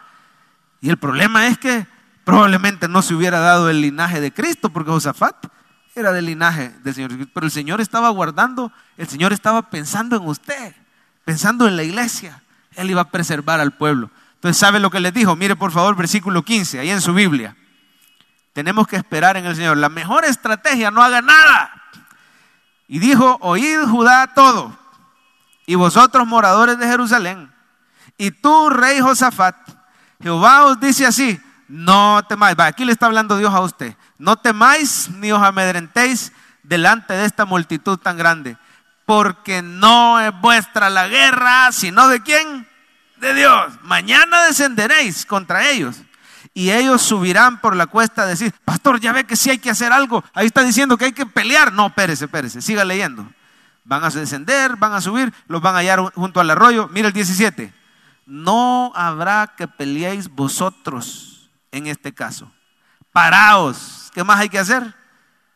[0.81, 1.85] Y el problema es que
[2.23, 5.47] probablemente no se hubiera dado el linaje de Cristo, porque Josafat
[5.95, 7.11] era del linaje del Señor.
[7.31, 10.75] Pero el Señor estaba guardando, el Señor estaba pensando en usted,
[11.23, 12.41] pensando en la iglesia.
[12.75, 14.09] Él iba a preservar al pueblo.
[14.35, 15.35] Entonces, ¿sabe lo que les dijo?
[15.35, 17.55] Mire por favor versículo 15, ahí en su Biblia.
[18.53, 19.77] Tenemos que esperar en el Señor.
[19.77, 21.71] La mejor estrategia, no haga nada.
[22.87, 24.77] Y dijo, oíd Judá todo,
[25.65, 27.49] y vosotros moradores de Jerusalén,
[28.17, 29.55] y tú, rey Josafat,
[30.21, 35.09] Jehová os dice así, no temáis, aquí le está hablando Dios a usted, no temáis
[35.09, 36.31] ni os amedrentéis
[36.63, 38.57] delante de esta multitud tan grande,
[39.05, 42.67] porque no es vuestra la guerra, sino de quién?
[43.17, 43.73] De Dios.
[43.83, 45.97] Mañana descenderéis contra ellos.
[46.53, 49.69] Y ellos subirán por la cuesta a decir, pastor, ya ve que sí hay que
[49.69, 50.23] hacer algo.
[50.33, 51.71] Ahí está diciendo que hay que pelear.
[51.71, 53.25] No, espérese, espérese, siga leyendo.
[53.83, 56.89] Van a descender, van a subir, los van a hallar junto al arroyo.
[56.91, 57.80] Mira el 17
[58.25, 62.51] no habrá que peleéis vosotros en este caso.
[63.11, 64.11] Paraos.
[64.13, 64.95] ¿Qué más hay que hacer?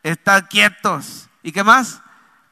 [0.02, 1.28] Estar quietos.
[1.42, 2.02] ¿Y qué más?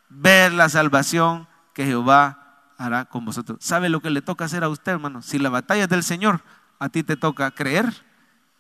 [0.09, 2.45] Ver la salvación que Jehová
[2.79, 3.59] hará con vosotros.
[3.61, 5.23] ¿Sabe lo que le toca hacer a usted, hermano?
[5.23, 6.43] Si la batalla es del Señor,
[6.79, 7.93] a ti te toca creer,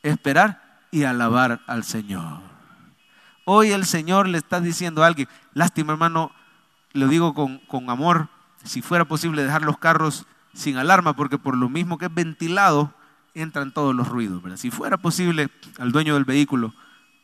[0.02, 2.40] esperar y alabar al Señor.
[3.44, 6.32] Hoy el Señor le está diciendo a alguien, lástima hermano,
[6.92, 8.28] lo digo con, con amor,
[8.64, 12.94] si fuera posible dejar los carros sin alarma, porque por lo mismo que es ventilado,
[13.34, 14.42] entran todos los ruidos.
[14.60, 16.72] Si fuera posible al dueño del vehículo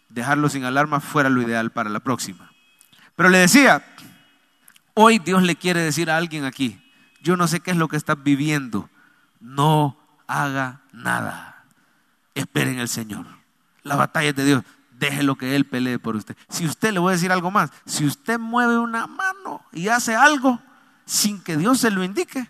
[0.09, 2.51] dejarlo sin alarma, fuera lo ideal para la próxima.
[3.17, 3.85] Pero le decía,
[4.95, 6.83] hoy Dios le quiere decir a alguien aquí,
[7.23, 8.91] yo no sé qué es lo que estás viviendo,
[9.41, 11.65] no haga nada,
[12.35, 13.27] esperen el Señor.
[13.83, 14.65] La batalla es de Dios,
[14.99, 16.37] deje lo que Él pelee por usted.
[16.49, 20.17] Si usted le voy a decir algo más, si usted mueve una mano y hace
[20.17, 20.61] algo
[21.05, 22.49] sin que Dios se lo indique,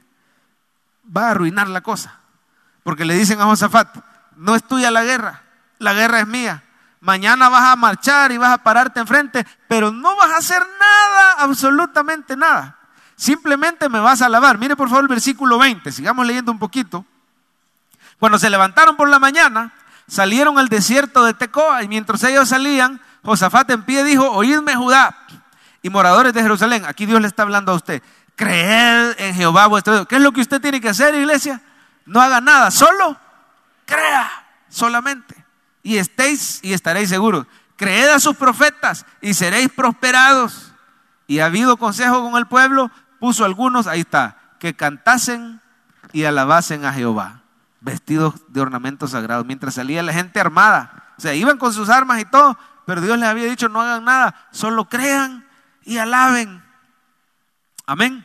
[1.05, 2.20] va a arruinar la cosa.
[2.82, 3.96] Porque le dicen a Josafat,
[4.36, 5.42] no es tuya la guerra,
[5.78, 6.64] la guerra es mía.
[7.01, 11.32] Mañana vas a marchar y vas a pararte enfrente, pero no vas a hacer nada,
[11.38, 12.78] absolutamente nada.
[13.16, 14.59] Simplemente me vas a alabar.
[14.59, 17.05] Mire por favor el versículo 20, sigamos leyendo un poquito.
[18.18, 19.72] Cuando se levantaron por la mañana,
[20.07, 25.16] salieron al desierto de Tecoa y mientras ellos salían, Josafat en pie dijo, oídme Judá
[25.82, 26.84] y moradores de Jerusalén.
[26.86, 28.03] Aquí Dios le está hablando a usted.
[28.41, 30.07] Creed en Jehová vuestro Dios.
[30.07, 31.61] ¿Qué es lo que usted tiene que hacer, iglesia?
[32.07, 33.18] No haga nada, solo
[33.84, 34.30] crea,
[34.70, 35.45] solamente.
[35.82, 37.47] Y estéis y estaréis seguros.
[37.76, 40.72] Creed a sus profetas y seréis prosperados.
[41.26, 45.61] Y ha habido consejo con el pueblo, puso algunos, ahí está, que cantasen
[46.14, 47.43] y alabasen a Jehová,
[47.82, 51.12] vestidos de ornamentos sagrados, mientras salía la gente armada.
[51.18, 54.07] O sea, iban con sus armas y todo, pero Dios les había dicho, no hagan
[54.07, 55.47] nada, solo crean
[55.84, 56.64] y alaben.
[57.84, 58.24] Amén.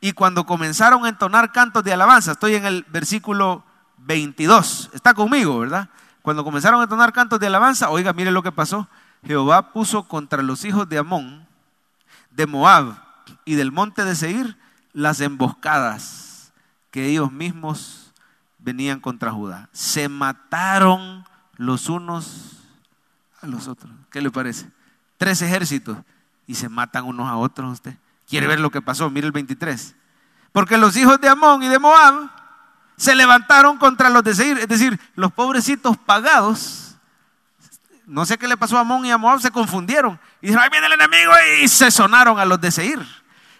[0.00, 3.64] Y cuando comenzaron a entonar cantos de alabanza, estoy en el versículo
[3.98, 4.90] 22.
[4.92, 5.88] Está conmigo, ¿verdad?
[6.22, 8.88] Cuando comenzaron a tonar cantos de alabanza, oiga, mire lo que pasó.
[9.24, 11.46] Jehová puso contra los hijos de Amón,
[12.30, 12.96] de Moab
[13.44, 14.56] y del monte de Seir
[14.92, 16.52] las emboscadas
[16.90, 18.12] que ellos mismos
[18.58, 19.68] venían contra Judá.
[19.72, 21.24] Se mataron
[21.56, 22.62] los unos
[23.40, 23.92] a los otros.
[24.10, 24.70] ¿Qué le parece?
[25.18, 25.98] Tres ejércitos
[26.46, 27.96] y se matan unos a otros usted.
[28.26, 29.10] ¿Quiere ver lo que pasó?
[29.10, 29.94] Mire el 23.
[30.52, 32.30] Porque los hijos de Amón y de Moab
[32.96, 36.96] se levantaron contra los de Seir, es decir, los pobrecitos pagados.
[38.06, 40.18] No sé qué le pasó a Amón y a Moab, se confundieron.
[40.40, 43.00] Y dijeron, ahí viene el enemigo y se sonaron a los de Seir.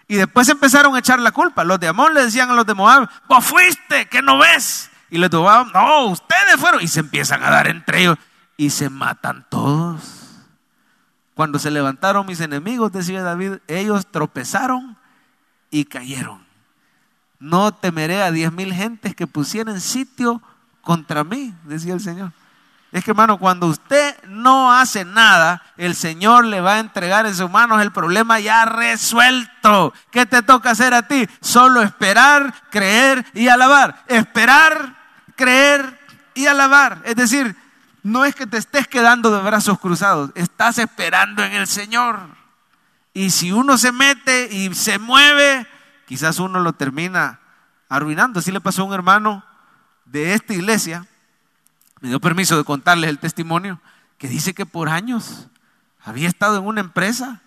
[0.09, 1.65] Y después empezaron a echar la culpa.
[1.65, 4.91] Los de Amón le decían a los de Moab, vos fuiste, que no ves.
[5.11, 6.81] Y los de Moab, no, ustedes fueron.
[6.81, 8.19] Y se empiezan a dar entre ellos
[8.57, 10.16] y se matan todos.
[11.37, 14.97] Cuando se levantaron mis enemigos, decía David, ellos tropezaron
[15.71, 16.43] y cayeron.
[17.39, 20.41] No temeré a diez mil gentes que pusieran sitio
[20.81, 22.33] contra mí, decía el Señor.
[22.91, 27.35] Es que hermano, cuando usted no hace nada, el Señor le va a entregar en
[27.35, 29.93] sus manos el problema ya resuelto.
[30.11, 31.29] ¿Qué te toca hacer a ti?
[31.43, 34.05] Solo esperar, creer y alabar.
[34.07, 34.97] Esperar,
[35.35, 36.01] creer
[36.33, 37.03] y alabar.
[37.05, 37.55] Es decir,
[38.07, 42.21] no es que te estés quedando de brazos cruzados, estás esperando en el Señor.
[43.13, 45.67] Y si uno se mete y se mueve,
[46.07, 47.41] quizás uno lo termina
[47.89, 48.39] arruinando.
[48.39, 49.45] Así le pasó a un hermano
[50.05, 51.05] de esta iglesia,
[52.01, 53.81] me dio permiso de contarles el testimonio,
[54.19, 55.49] que dice que por años
[56.01, 57.43] había estado en una empresa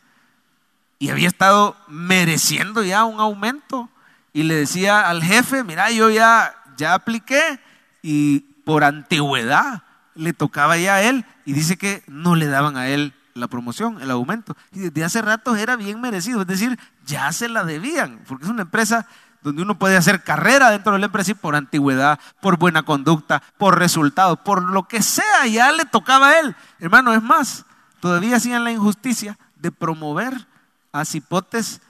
[0.99, 3.89] y había estado mereciendo ya un aumento.
[4.33, 7.61] Y le decía al jefe, mira, yo ya, ya apliqué
[8.01, 9.83] y por antigüedad
[10.19, 14.01] le tocaba ya a él y dice que no le daban a él la promoción,
[14.01, 14.55] el aumento.
[14.71, 18.49] Y desde hace rato era bien merecido, es decir, ya se la debían, porque es
[18.49, 19.07] una empresa
[19.41, 23.41] donde uno puede hacer carrera dentro de la empresa y por antigüedad, por buena conducta,
[23.57, 26.55] por resultados, por lo que sea, ya le tocaba a él.
[26.79, 27.65] Hermano, es más,
[28.01, 30.47] todavía hacían la injusticia de promover
[30.91, 31.81] a cipotes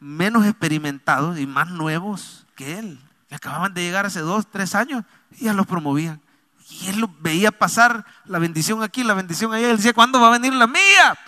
[0.00, 3.00] menos experimentados y más nuevos que él.
[3.28, 6.20] Que acababan de llegar hace dos, tres años y ya los promovían.
[6.70, 9.70] Y él lo veía pasar la bendición aquí, la bendición allá.
[9.70, 11.18] Él decía, ¿cuándo va a venir la mía?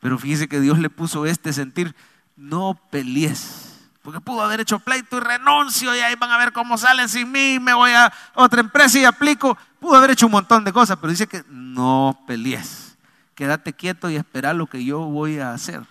[0.00, 1.94] Pero fíjese que Dios le puso este sentir,
[2.36, 3.88] no pelees.
[4.02, 7.32] Porque pudo haber hecho pleito y renuncio y ahí van a ver cómo salen sin
[7.32, 9.56] mí, me voy a otra empresa y aplico.
[9.80, 12.96] Pudo haber hecho un montón de cosas, pero dice que no pelees.
[13.34, 15.82] Quédate quieto y espera lo que yo voy a hacer.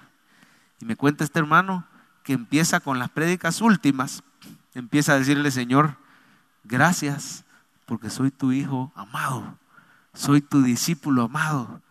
[0.79, 1.85] Y me cuenta este hermano
[2.23, 4.23] que empieza con las prédicas últimas,
[4.73, 5.97] empieza a decirle, Señor,
[6.63, 7.44] gracias
[7.85, 9.57] porque soy tu hijo amado,
[10.13, 11.81] soy tu discípulo amado.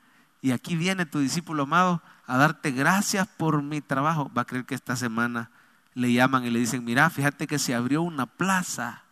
[0.42, 4.30] Y aquí viene tu discípulo amado a darte gracias por mi trabajo.
[4.36, 5.50] Va a creer que esta semana
[5.94, 9.04] le llaman y le dicen, mira, fíjate que se abrió una plaza,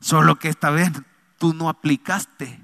[0.00, 0.90] solo que esta vez
[1.38, 2.60] tú no aplicaste.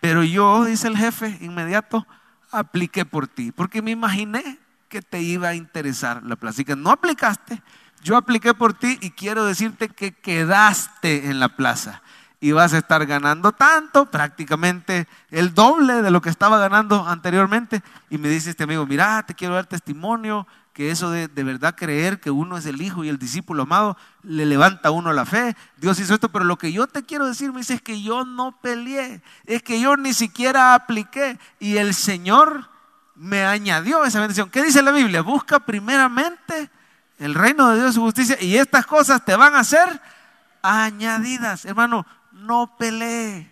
[0.00, 2.06] Pero yo, dice el jefe, inmediato,
[2.50, 6.62] apliqué por ti, porque me imaginé que te iba a interesar la plaza.
[6.62, 7.62] Y que no aplicaste,
[8.02, 12.02] yo apliqué por ti y quiero decirte que quedaste en la plaza
[12.40, 17.82] y vas a estar ganando tanto, prácticamente el doble de lo que estaba ganando anteriormente.
[18.08, 21.74] Y me dice este amigo, mira, te quiero dar testimonio, que eso de, de verdad
[21.76, 25.26] creer que uno es el hijo y el discípulo amado, le levanta a uno la
[25.26, 25.54] fe.
[25.76, 28.24] Dios hizo esto, pero lo que yo te quiero decir, me dice, es que yo
[28.24, 32.70] no peleé, es que yo ni siquiera apliqué y el Señor
[33.16, 34.48] me añadió esa bendición.
[34.48, 35.20] ¿Qué dice la Biblia?
[35.20, 36.70] Busca primeramente
[37.18, 40.00] el reino de Dios y su justicia y estas cosas te van a ser
[40.62, 41.66] añadidas.
[41.66, 42.06] Hermano,
[42.40, 43.50] no pelee.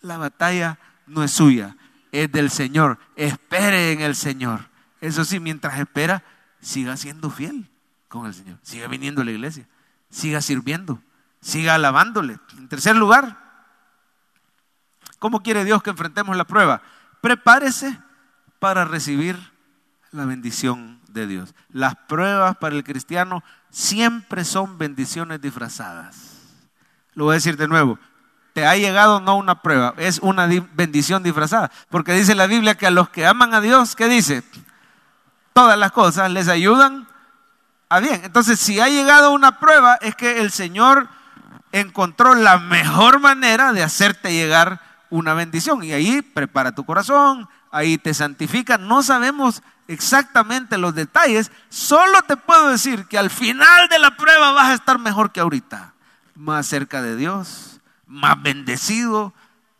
[0.00, 1.76] La batalla no es suya,
[2.12, 2.98] es del Señor.
[3.16, 4.68] Espere en el Señor.
[5.00, 6.22] Eso sí, mientras espera,
[6.60, 7.68] siga siendo fiel
[8.08, 8.58] con el Señor.
[8.62, 9.66] Siga viniendo a la iglesia.
[10.10, 11.02] Siga sirviendo.
[11.40, 12.38] Siga alabándole.
[12.56, 13.38] En tercer lugar,
[15.18, 16.82] ¿cómo quiere Dios que enfrentemos la prueba?
[17.20, 17.98] Prepárese
[18.58, 19.36] para recibir
[20.12, 21.54] la bendición de Dios.
[21.68, 26.36] Las pruebas para el cristiano siempre son bendiciones disfrazadas.
[27.14, 27.98] Lo voy a decir de nuevo
[28.56, 31.70] te ha llegado no una prueba, es una bendición disfrazada.
[31.90, 34.42] Porque dice la Biblia que a los que aman a Dios, ¿qué dice?
[35.52, 37.06] Todas las cosas les ayudan
[37.90, 38.22] a bien.
[38.24, 41.06] Entonces, si ha llegado una prueba, es que el Señor
[41.70, 44.80] encontró la mejor manera de hacerte llegar
[45.10, 45.84] una bendición.
[45.84, 48.78] Y ahí prepara tu corazón, ahí te santifica.
[48.78, 54.52] No sabemos exactamente los detalles, solo te puedo decir que al final de la prueba
[54.52, 55.92] vas a estar mejor que ahorita,
[56.34, 57.75] más cerca de Dios
[58.06, 59.34] más bendecido,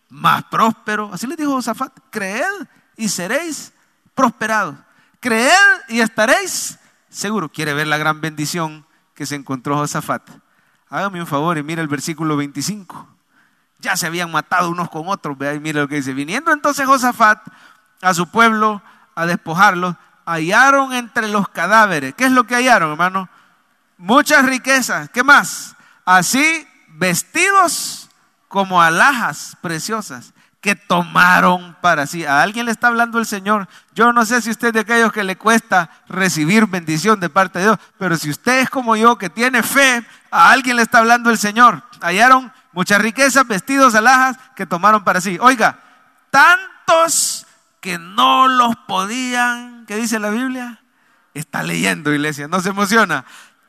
[0.09, 1.11] más próspero.
[1.13, 2.67] Así le dijo Josafat, creed
[2.97, 3.73] y seréis
[4.15, 4.77] prosperados.
[5.21, 5.51] Creed
[5.89, 7.51] y estaréis seguros.
[7.53, 10.29] Quiere ver la gran bendición que se encontró Josafat.
[10.89, 13.09] Hágame un favor y mira el versículo 25.
[13.81, 15.37] Ya se habían matado unos con otros.
[15.37, 16.13] Vea, mire lo que dice.
[16.13, 17.47] Viniendo entonces Josafat
[18.03, 18.83] a su pueblo
[19.15, 19.97] a despojarlos,
[20.27, 22.15] hallaron entre los cadáveres.
[22.15, 23.29] ¿Qué es lo que hallaron, hermano?
[23.97, 25.09] Muchas riquezas.
[25.11, 25.75] ¿Qué más?
[26.05, 28.06] Así vestidos
[28.57, 30.33] como alhajas preciosas
[30.63, 32.25] que tomaron para sí.
[32.25, 33.69] A alguien le está hablando el Señor.
[33.95, 37.59] Yo no sé si usted es de aquellos que le cuesta recibir bendición de parte
[37.59, 41.01] de Dios, pero si usted es como yo, que tiene fe, a alguien le está
[41.01, 41.83] hablando el Señor.
[42.01, 45.37] Hallaron muchas riquezas, vestidos, alhajas que tomaron para sí.
[45.39, 45.79] Oiga,
[46.31, 47.47] tantos
[47.83, 50.81] que no los podían, ¿qué dice la Biblia?
[51.35, 53.27] Está leyendo, iglesia, no se emociona.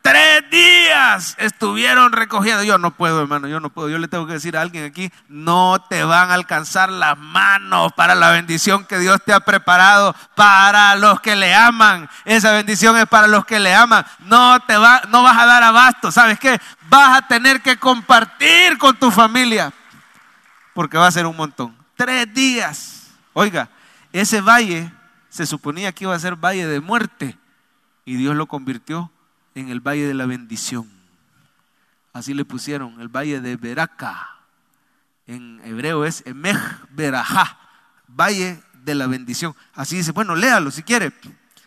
[0.07, 2.63] Tres días estuvieron recogiendo.
[2.63, 3.89] Yo no puedo, hermano, yo no puedo.
[3.89, 7.91] Yo le tengo que decir a alguien aquí, no te van a alcanzar las manos
[7.91, 12.09] para la bendición que Dios te ha preparado para los que le aman.
[12.23, 14.05] Esa bendición es para los que le aman.
[14.19, 16.09] No te va, no vas a dar abasto.
[16.09, 16.57] ¿Sabes qué?
[16.87, 19.73] Vas a tener que compartir con tu familia.
[20.73, 21.75] Porque va a ser un montón.
[21.97, 23.09] Tres días.
[23.33, 23.67] Oiga,
[24.13, 24.89] ese valle
[25.27, 27.37] se suponía que iba a ser valle de muerte.
[28.05, 29.11] Y Dios lo convirtió
[29.59, 30.89] en el valle de la bendición.
[32.13, 34.35] Así le pusieron, el valle de Beraca.
[35.25, 36.57] En hebreo es Emej
[36.91, 37.57] Berajá,
[38.07, 39.55] valle de la bendición.
[39.73, 41.11] Así dice, bueno, léalo si quiere.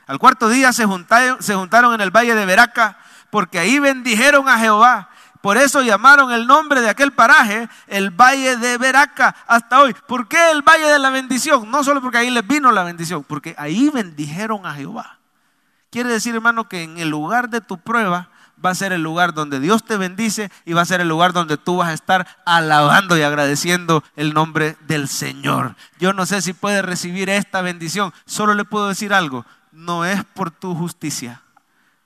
[0.07, 2.99] Al cuarto día se juntaron, se juntaron en el valle de Beraca,
[3.30, 5.11] porque ahí bendijeron a Jehová.
[5.41, 9.95] Por eso llamaron el nombre de aquel paraje el Valle de Beraca hasta hoy.
[10.07, 11.70] ¿Por qué el Valle de la Bendición?
[11.70, 15.20] No solo porque ahí les vino la bendición, porque ahí bendijeron a Jehová.
[15.91, 18.30] Quiere decir, hermano, que en el lugar de tu prueba
[18.64, 21.32] va a ser el lugar donde Dios te bendice y va a ser el lugar
[21.32, 25.76] donde tú vas a estar alabando y agradeciendo el nombre del Señor.
[25.99, 28.12] Yo no sé si puedes recibir esta bendición.
[28.26, 29.45] Solo le puedo decir algo.
[29.72, 31.43] No es por tu justicia,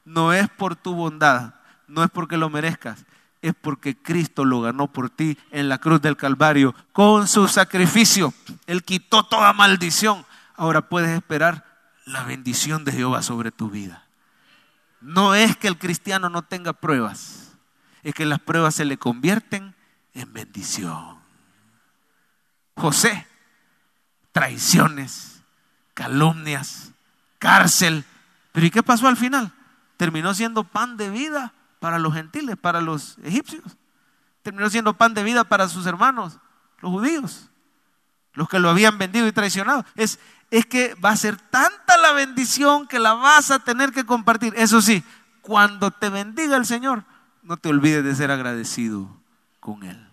[0.05, 1.55] no es por tu bondad,
[1.89, 3.05] no es porque lo merezcas.
[3.43, 8.33] Es porque Cristo lo ganó por ti en la cruz del Calvario con su sacrificio.
[8.67, 10.25] Él quitó toda maldición.
[10.57, 11.74] Ahora puedes esperar
[12.05, 14.07] la bendición de Jehová sobre tu vida.
[15.01, 17.53] No es que el cristiano no tenga pruebas,
[18.03, 19.75] es que las pruebas se le convierten
[20.15, 21.19] en bendición.
[22.77, 23.27] José,
[24.33, 25.43] traiciones,
[25.95, 26.93] calumnias,
[27.39, 28.05] cárcel.
[28.53, 29.53] Pero ¿y qué pasó al final?
[29.97, 33.77] Terminó siendo pan de vida para los gentiles, para los egipcios.
[34.43, 36.39] Terminó siendo pan de vida para sus hermanos,
[36.81, 37.51] los judíos,
[38.33, 39.85] los que lo habían vendido y traicionado.
[39.95, 40.19] Es,
[40.55, 44.55] es que va a ser tanta la bendición que la vas a tener que compartir.
[44.57, 45.03] Eso sí,
[45.43, 47.03] cuando te bendiga el Señor,
[47.43, 49.09] no te olvides de ser agradecido
[49.59, 50.09] con Él.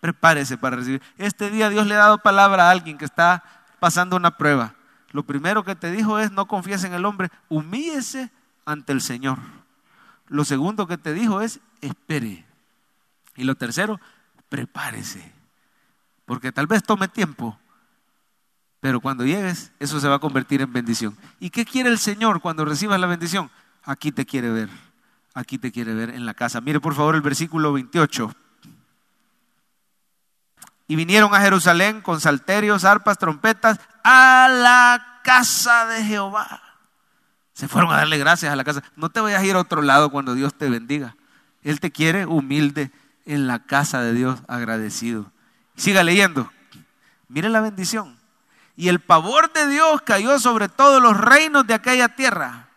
[0.00, 1.02] Prepárese para recibir.
[1.18, 3.44] Este día Dios le ha dado palabra a alguien que está
[3.80, 4.76] pasando una prueba.
[5.10, 8.30] Lo primero que te dijo es no confíes en el hombre, humíllese
[8.64, 9.36] ante el Señor.
[10.26, 12.46] Lo segundo que te dijo es espere.
[13.36, 14.00] Y lo tercero,
[14.48, 15.30] prepárese.
[16.24, 17.58] Porque tal vez tome tiempo,
[18.82, 21.16] pero cuando llegues, eso se va a convertir en bendición.
[21.38, 23.48] ¿Y qué quiere el Señor cuando recibas la bendición?
[23.84, 24.68] Aquí te quiere ver.
[25.34, 26.60] Aquí te quiere ver en la casa.
[26.60, 28.34] Mire por favor el versículo 28.
[30.88, 36.60] Y vinieron a Jerusalén con salterios, arpas, trompetas a la casa de Jehová.
[37.52, 38.82] Se fueron a darle gracias a la casa.
[38.96, 41.14] No te vayas a ir a otro lado cuando Dios te bendiga.
[41.62, 42.90] Él te quiere humilde
[43.26, 45.30] en la casa de Dios, agradecido.
[45.76, 46.50] Siga leyendo.
[47.28, 48.20] Mire la bendición
[48.76, 52.68] y el pavor de Dios cayó sobre todos los reinos de aquella tierra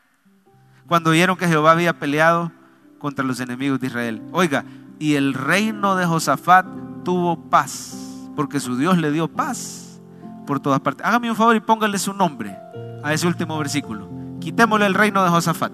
[0.88, 2.52] cuando vieron que Jehová había peleado
[3.00, 4.22] contra los enemigos de Israel.
[4.32, 4.66] Oiga,
[5.00, 6.66] y el reino de Josafat
[7.04, 7.96] tuvo paz,
[8.36, 10.00] porque su Dios le dio paz
[10.46, 11.06] por todas partes.
[11.06, 12.56] Hágame un favor y póngale su nombre
[13.04, 14.08] a ese último versículo.
[14.40, 15.74] Quitémosle el reino de Josafat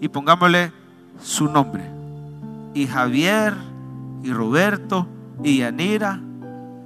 [0.00, 0.72] y pongámosle
[1.20, 1.90] su nombre.
[2.74, 3.54] Y Javier
[4.22, 5.06] y Roberto
[5.42, 6.20] y Yanira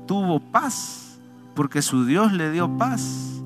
[0.06, 1.05] tuvo paz
[1.56, 3.42] porque su Dios le dio paz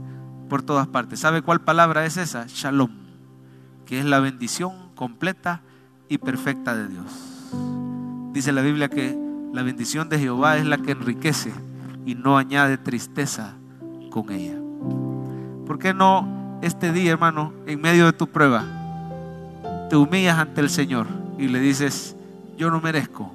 [0.51, 1.21] por todas partes.
[1.21, 2.45] ¿Sabe cuál palabra es esa?
[2.49, 2.91] Shalom,
[3.87, 5.63] que es la bendición completa
[6.09, 7.07] y perfecta de Dios.
[8.33, 9.17] Dice la Biblia que
[9.55, 11.53] la bendición de Jehová es la que enriquece
[12.05, 13.55] y no añade tristeza
[14.11, 14.59] con ella.
[15.67, 18.65] ¿Por qué no este día, hermano, en medio de tu prueba,
[19.89, 21.07] te humillas ante el Señor
[21.39, 22.17] y le dices,
[22.59, 23.33] yo no merezco,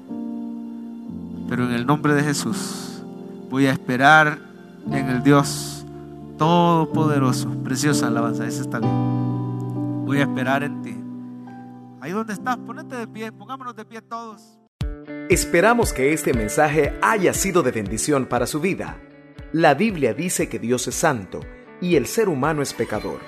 [1.50, 3.02] pero en el nombre de Jesús
[3.50, 4.45] voy a esperar
[4.92, 5.86] en el Dios
[6.38, 7.50] Todopoderoso.
[7.64, 10.06] Preciosa alabanza, esa está bien.
[10.06, 10.96] Voy a esperar en ti.
[12.02, 14.60] Ahí donde estás, ponete de pie, pongámonos de pie todos.
[15.30, 18.98] Esperamos que este mensaje haya sido de bendición para su vida.
[19.54, 21.40] La Biblia dice que Dios es santo
[21.80, 23.20] y el ser humano es pecador,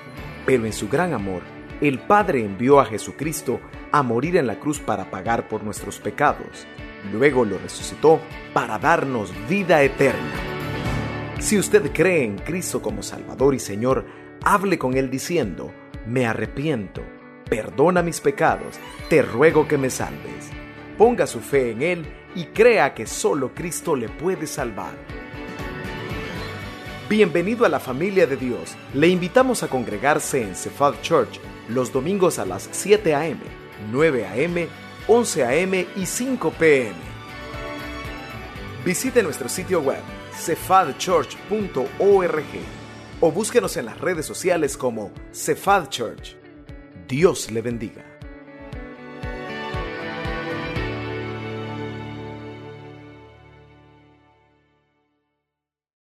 [0.46, 1.42] pero en su gran amor,
[1.80, 3.60] el Padre envió a Jesucristo
[3.92, 6.68] a morir en la cruz para pagar por nuestros pecados
[7.12, 8.20] Luego lo resucitó
[8.54, 10.57] para darnos vida eterna.
[11.40, 14.06] Si usted cree en Cristo como Salvador y Señor,
[14.44, 15.72] hable con Él diciendo,
[16.08, 17.04] me arrepiento,
[17.48, 20.50] perdona mis pecados, te ruego que me salves.
[20.98, 24.94] Ponga su fe en Él y crea que solo Cristo le puede salvar.
[27.08, 28.76] Bienvenido a la familia de Dios.
[28.96, 33.40] Le invitamos a congregarse en Cephal Church los domingos a las 7 a.m.,
[33.92, 34.68] 9 a.m.,
[35.08, 35.88] 11 a.m.
[35.96, 36.96] y 5 p.m.
[38.84, 42.44] Visite nuestro sitio web cefadchurch.org
[43.20, 46.36] o búsquenos en las redes sociales como Cephal Church.
[47.08, 48.07] Dios le bendiga.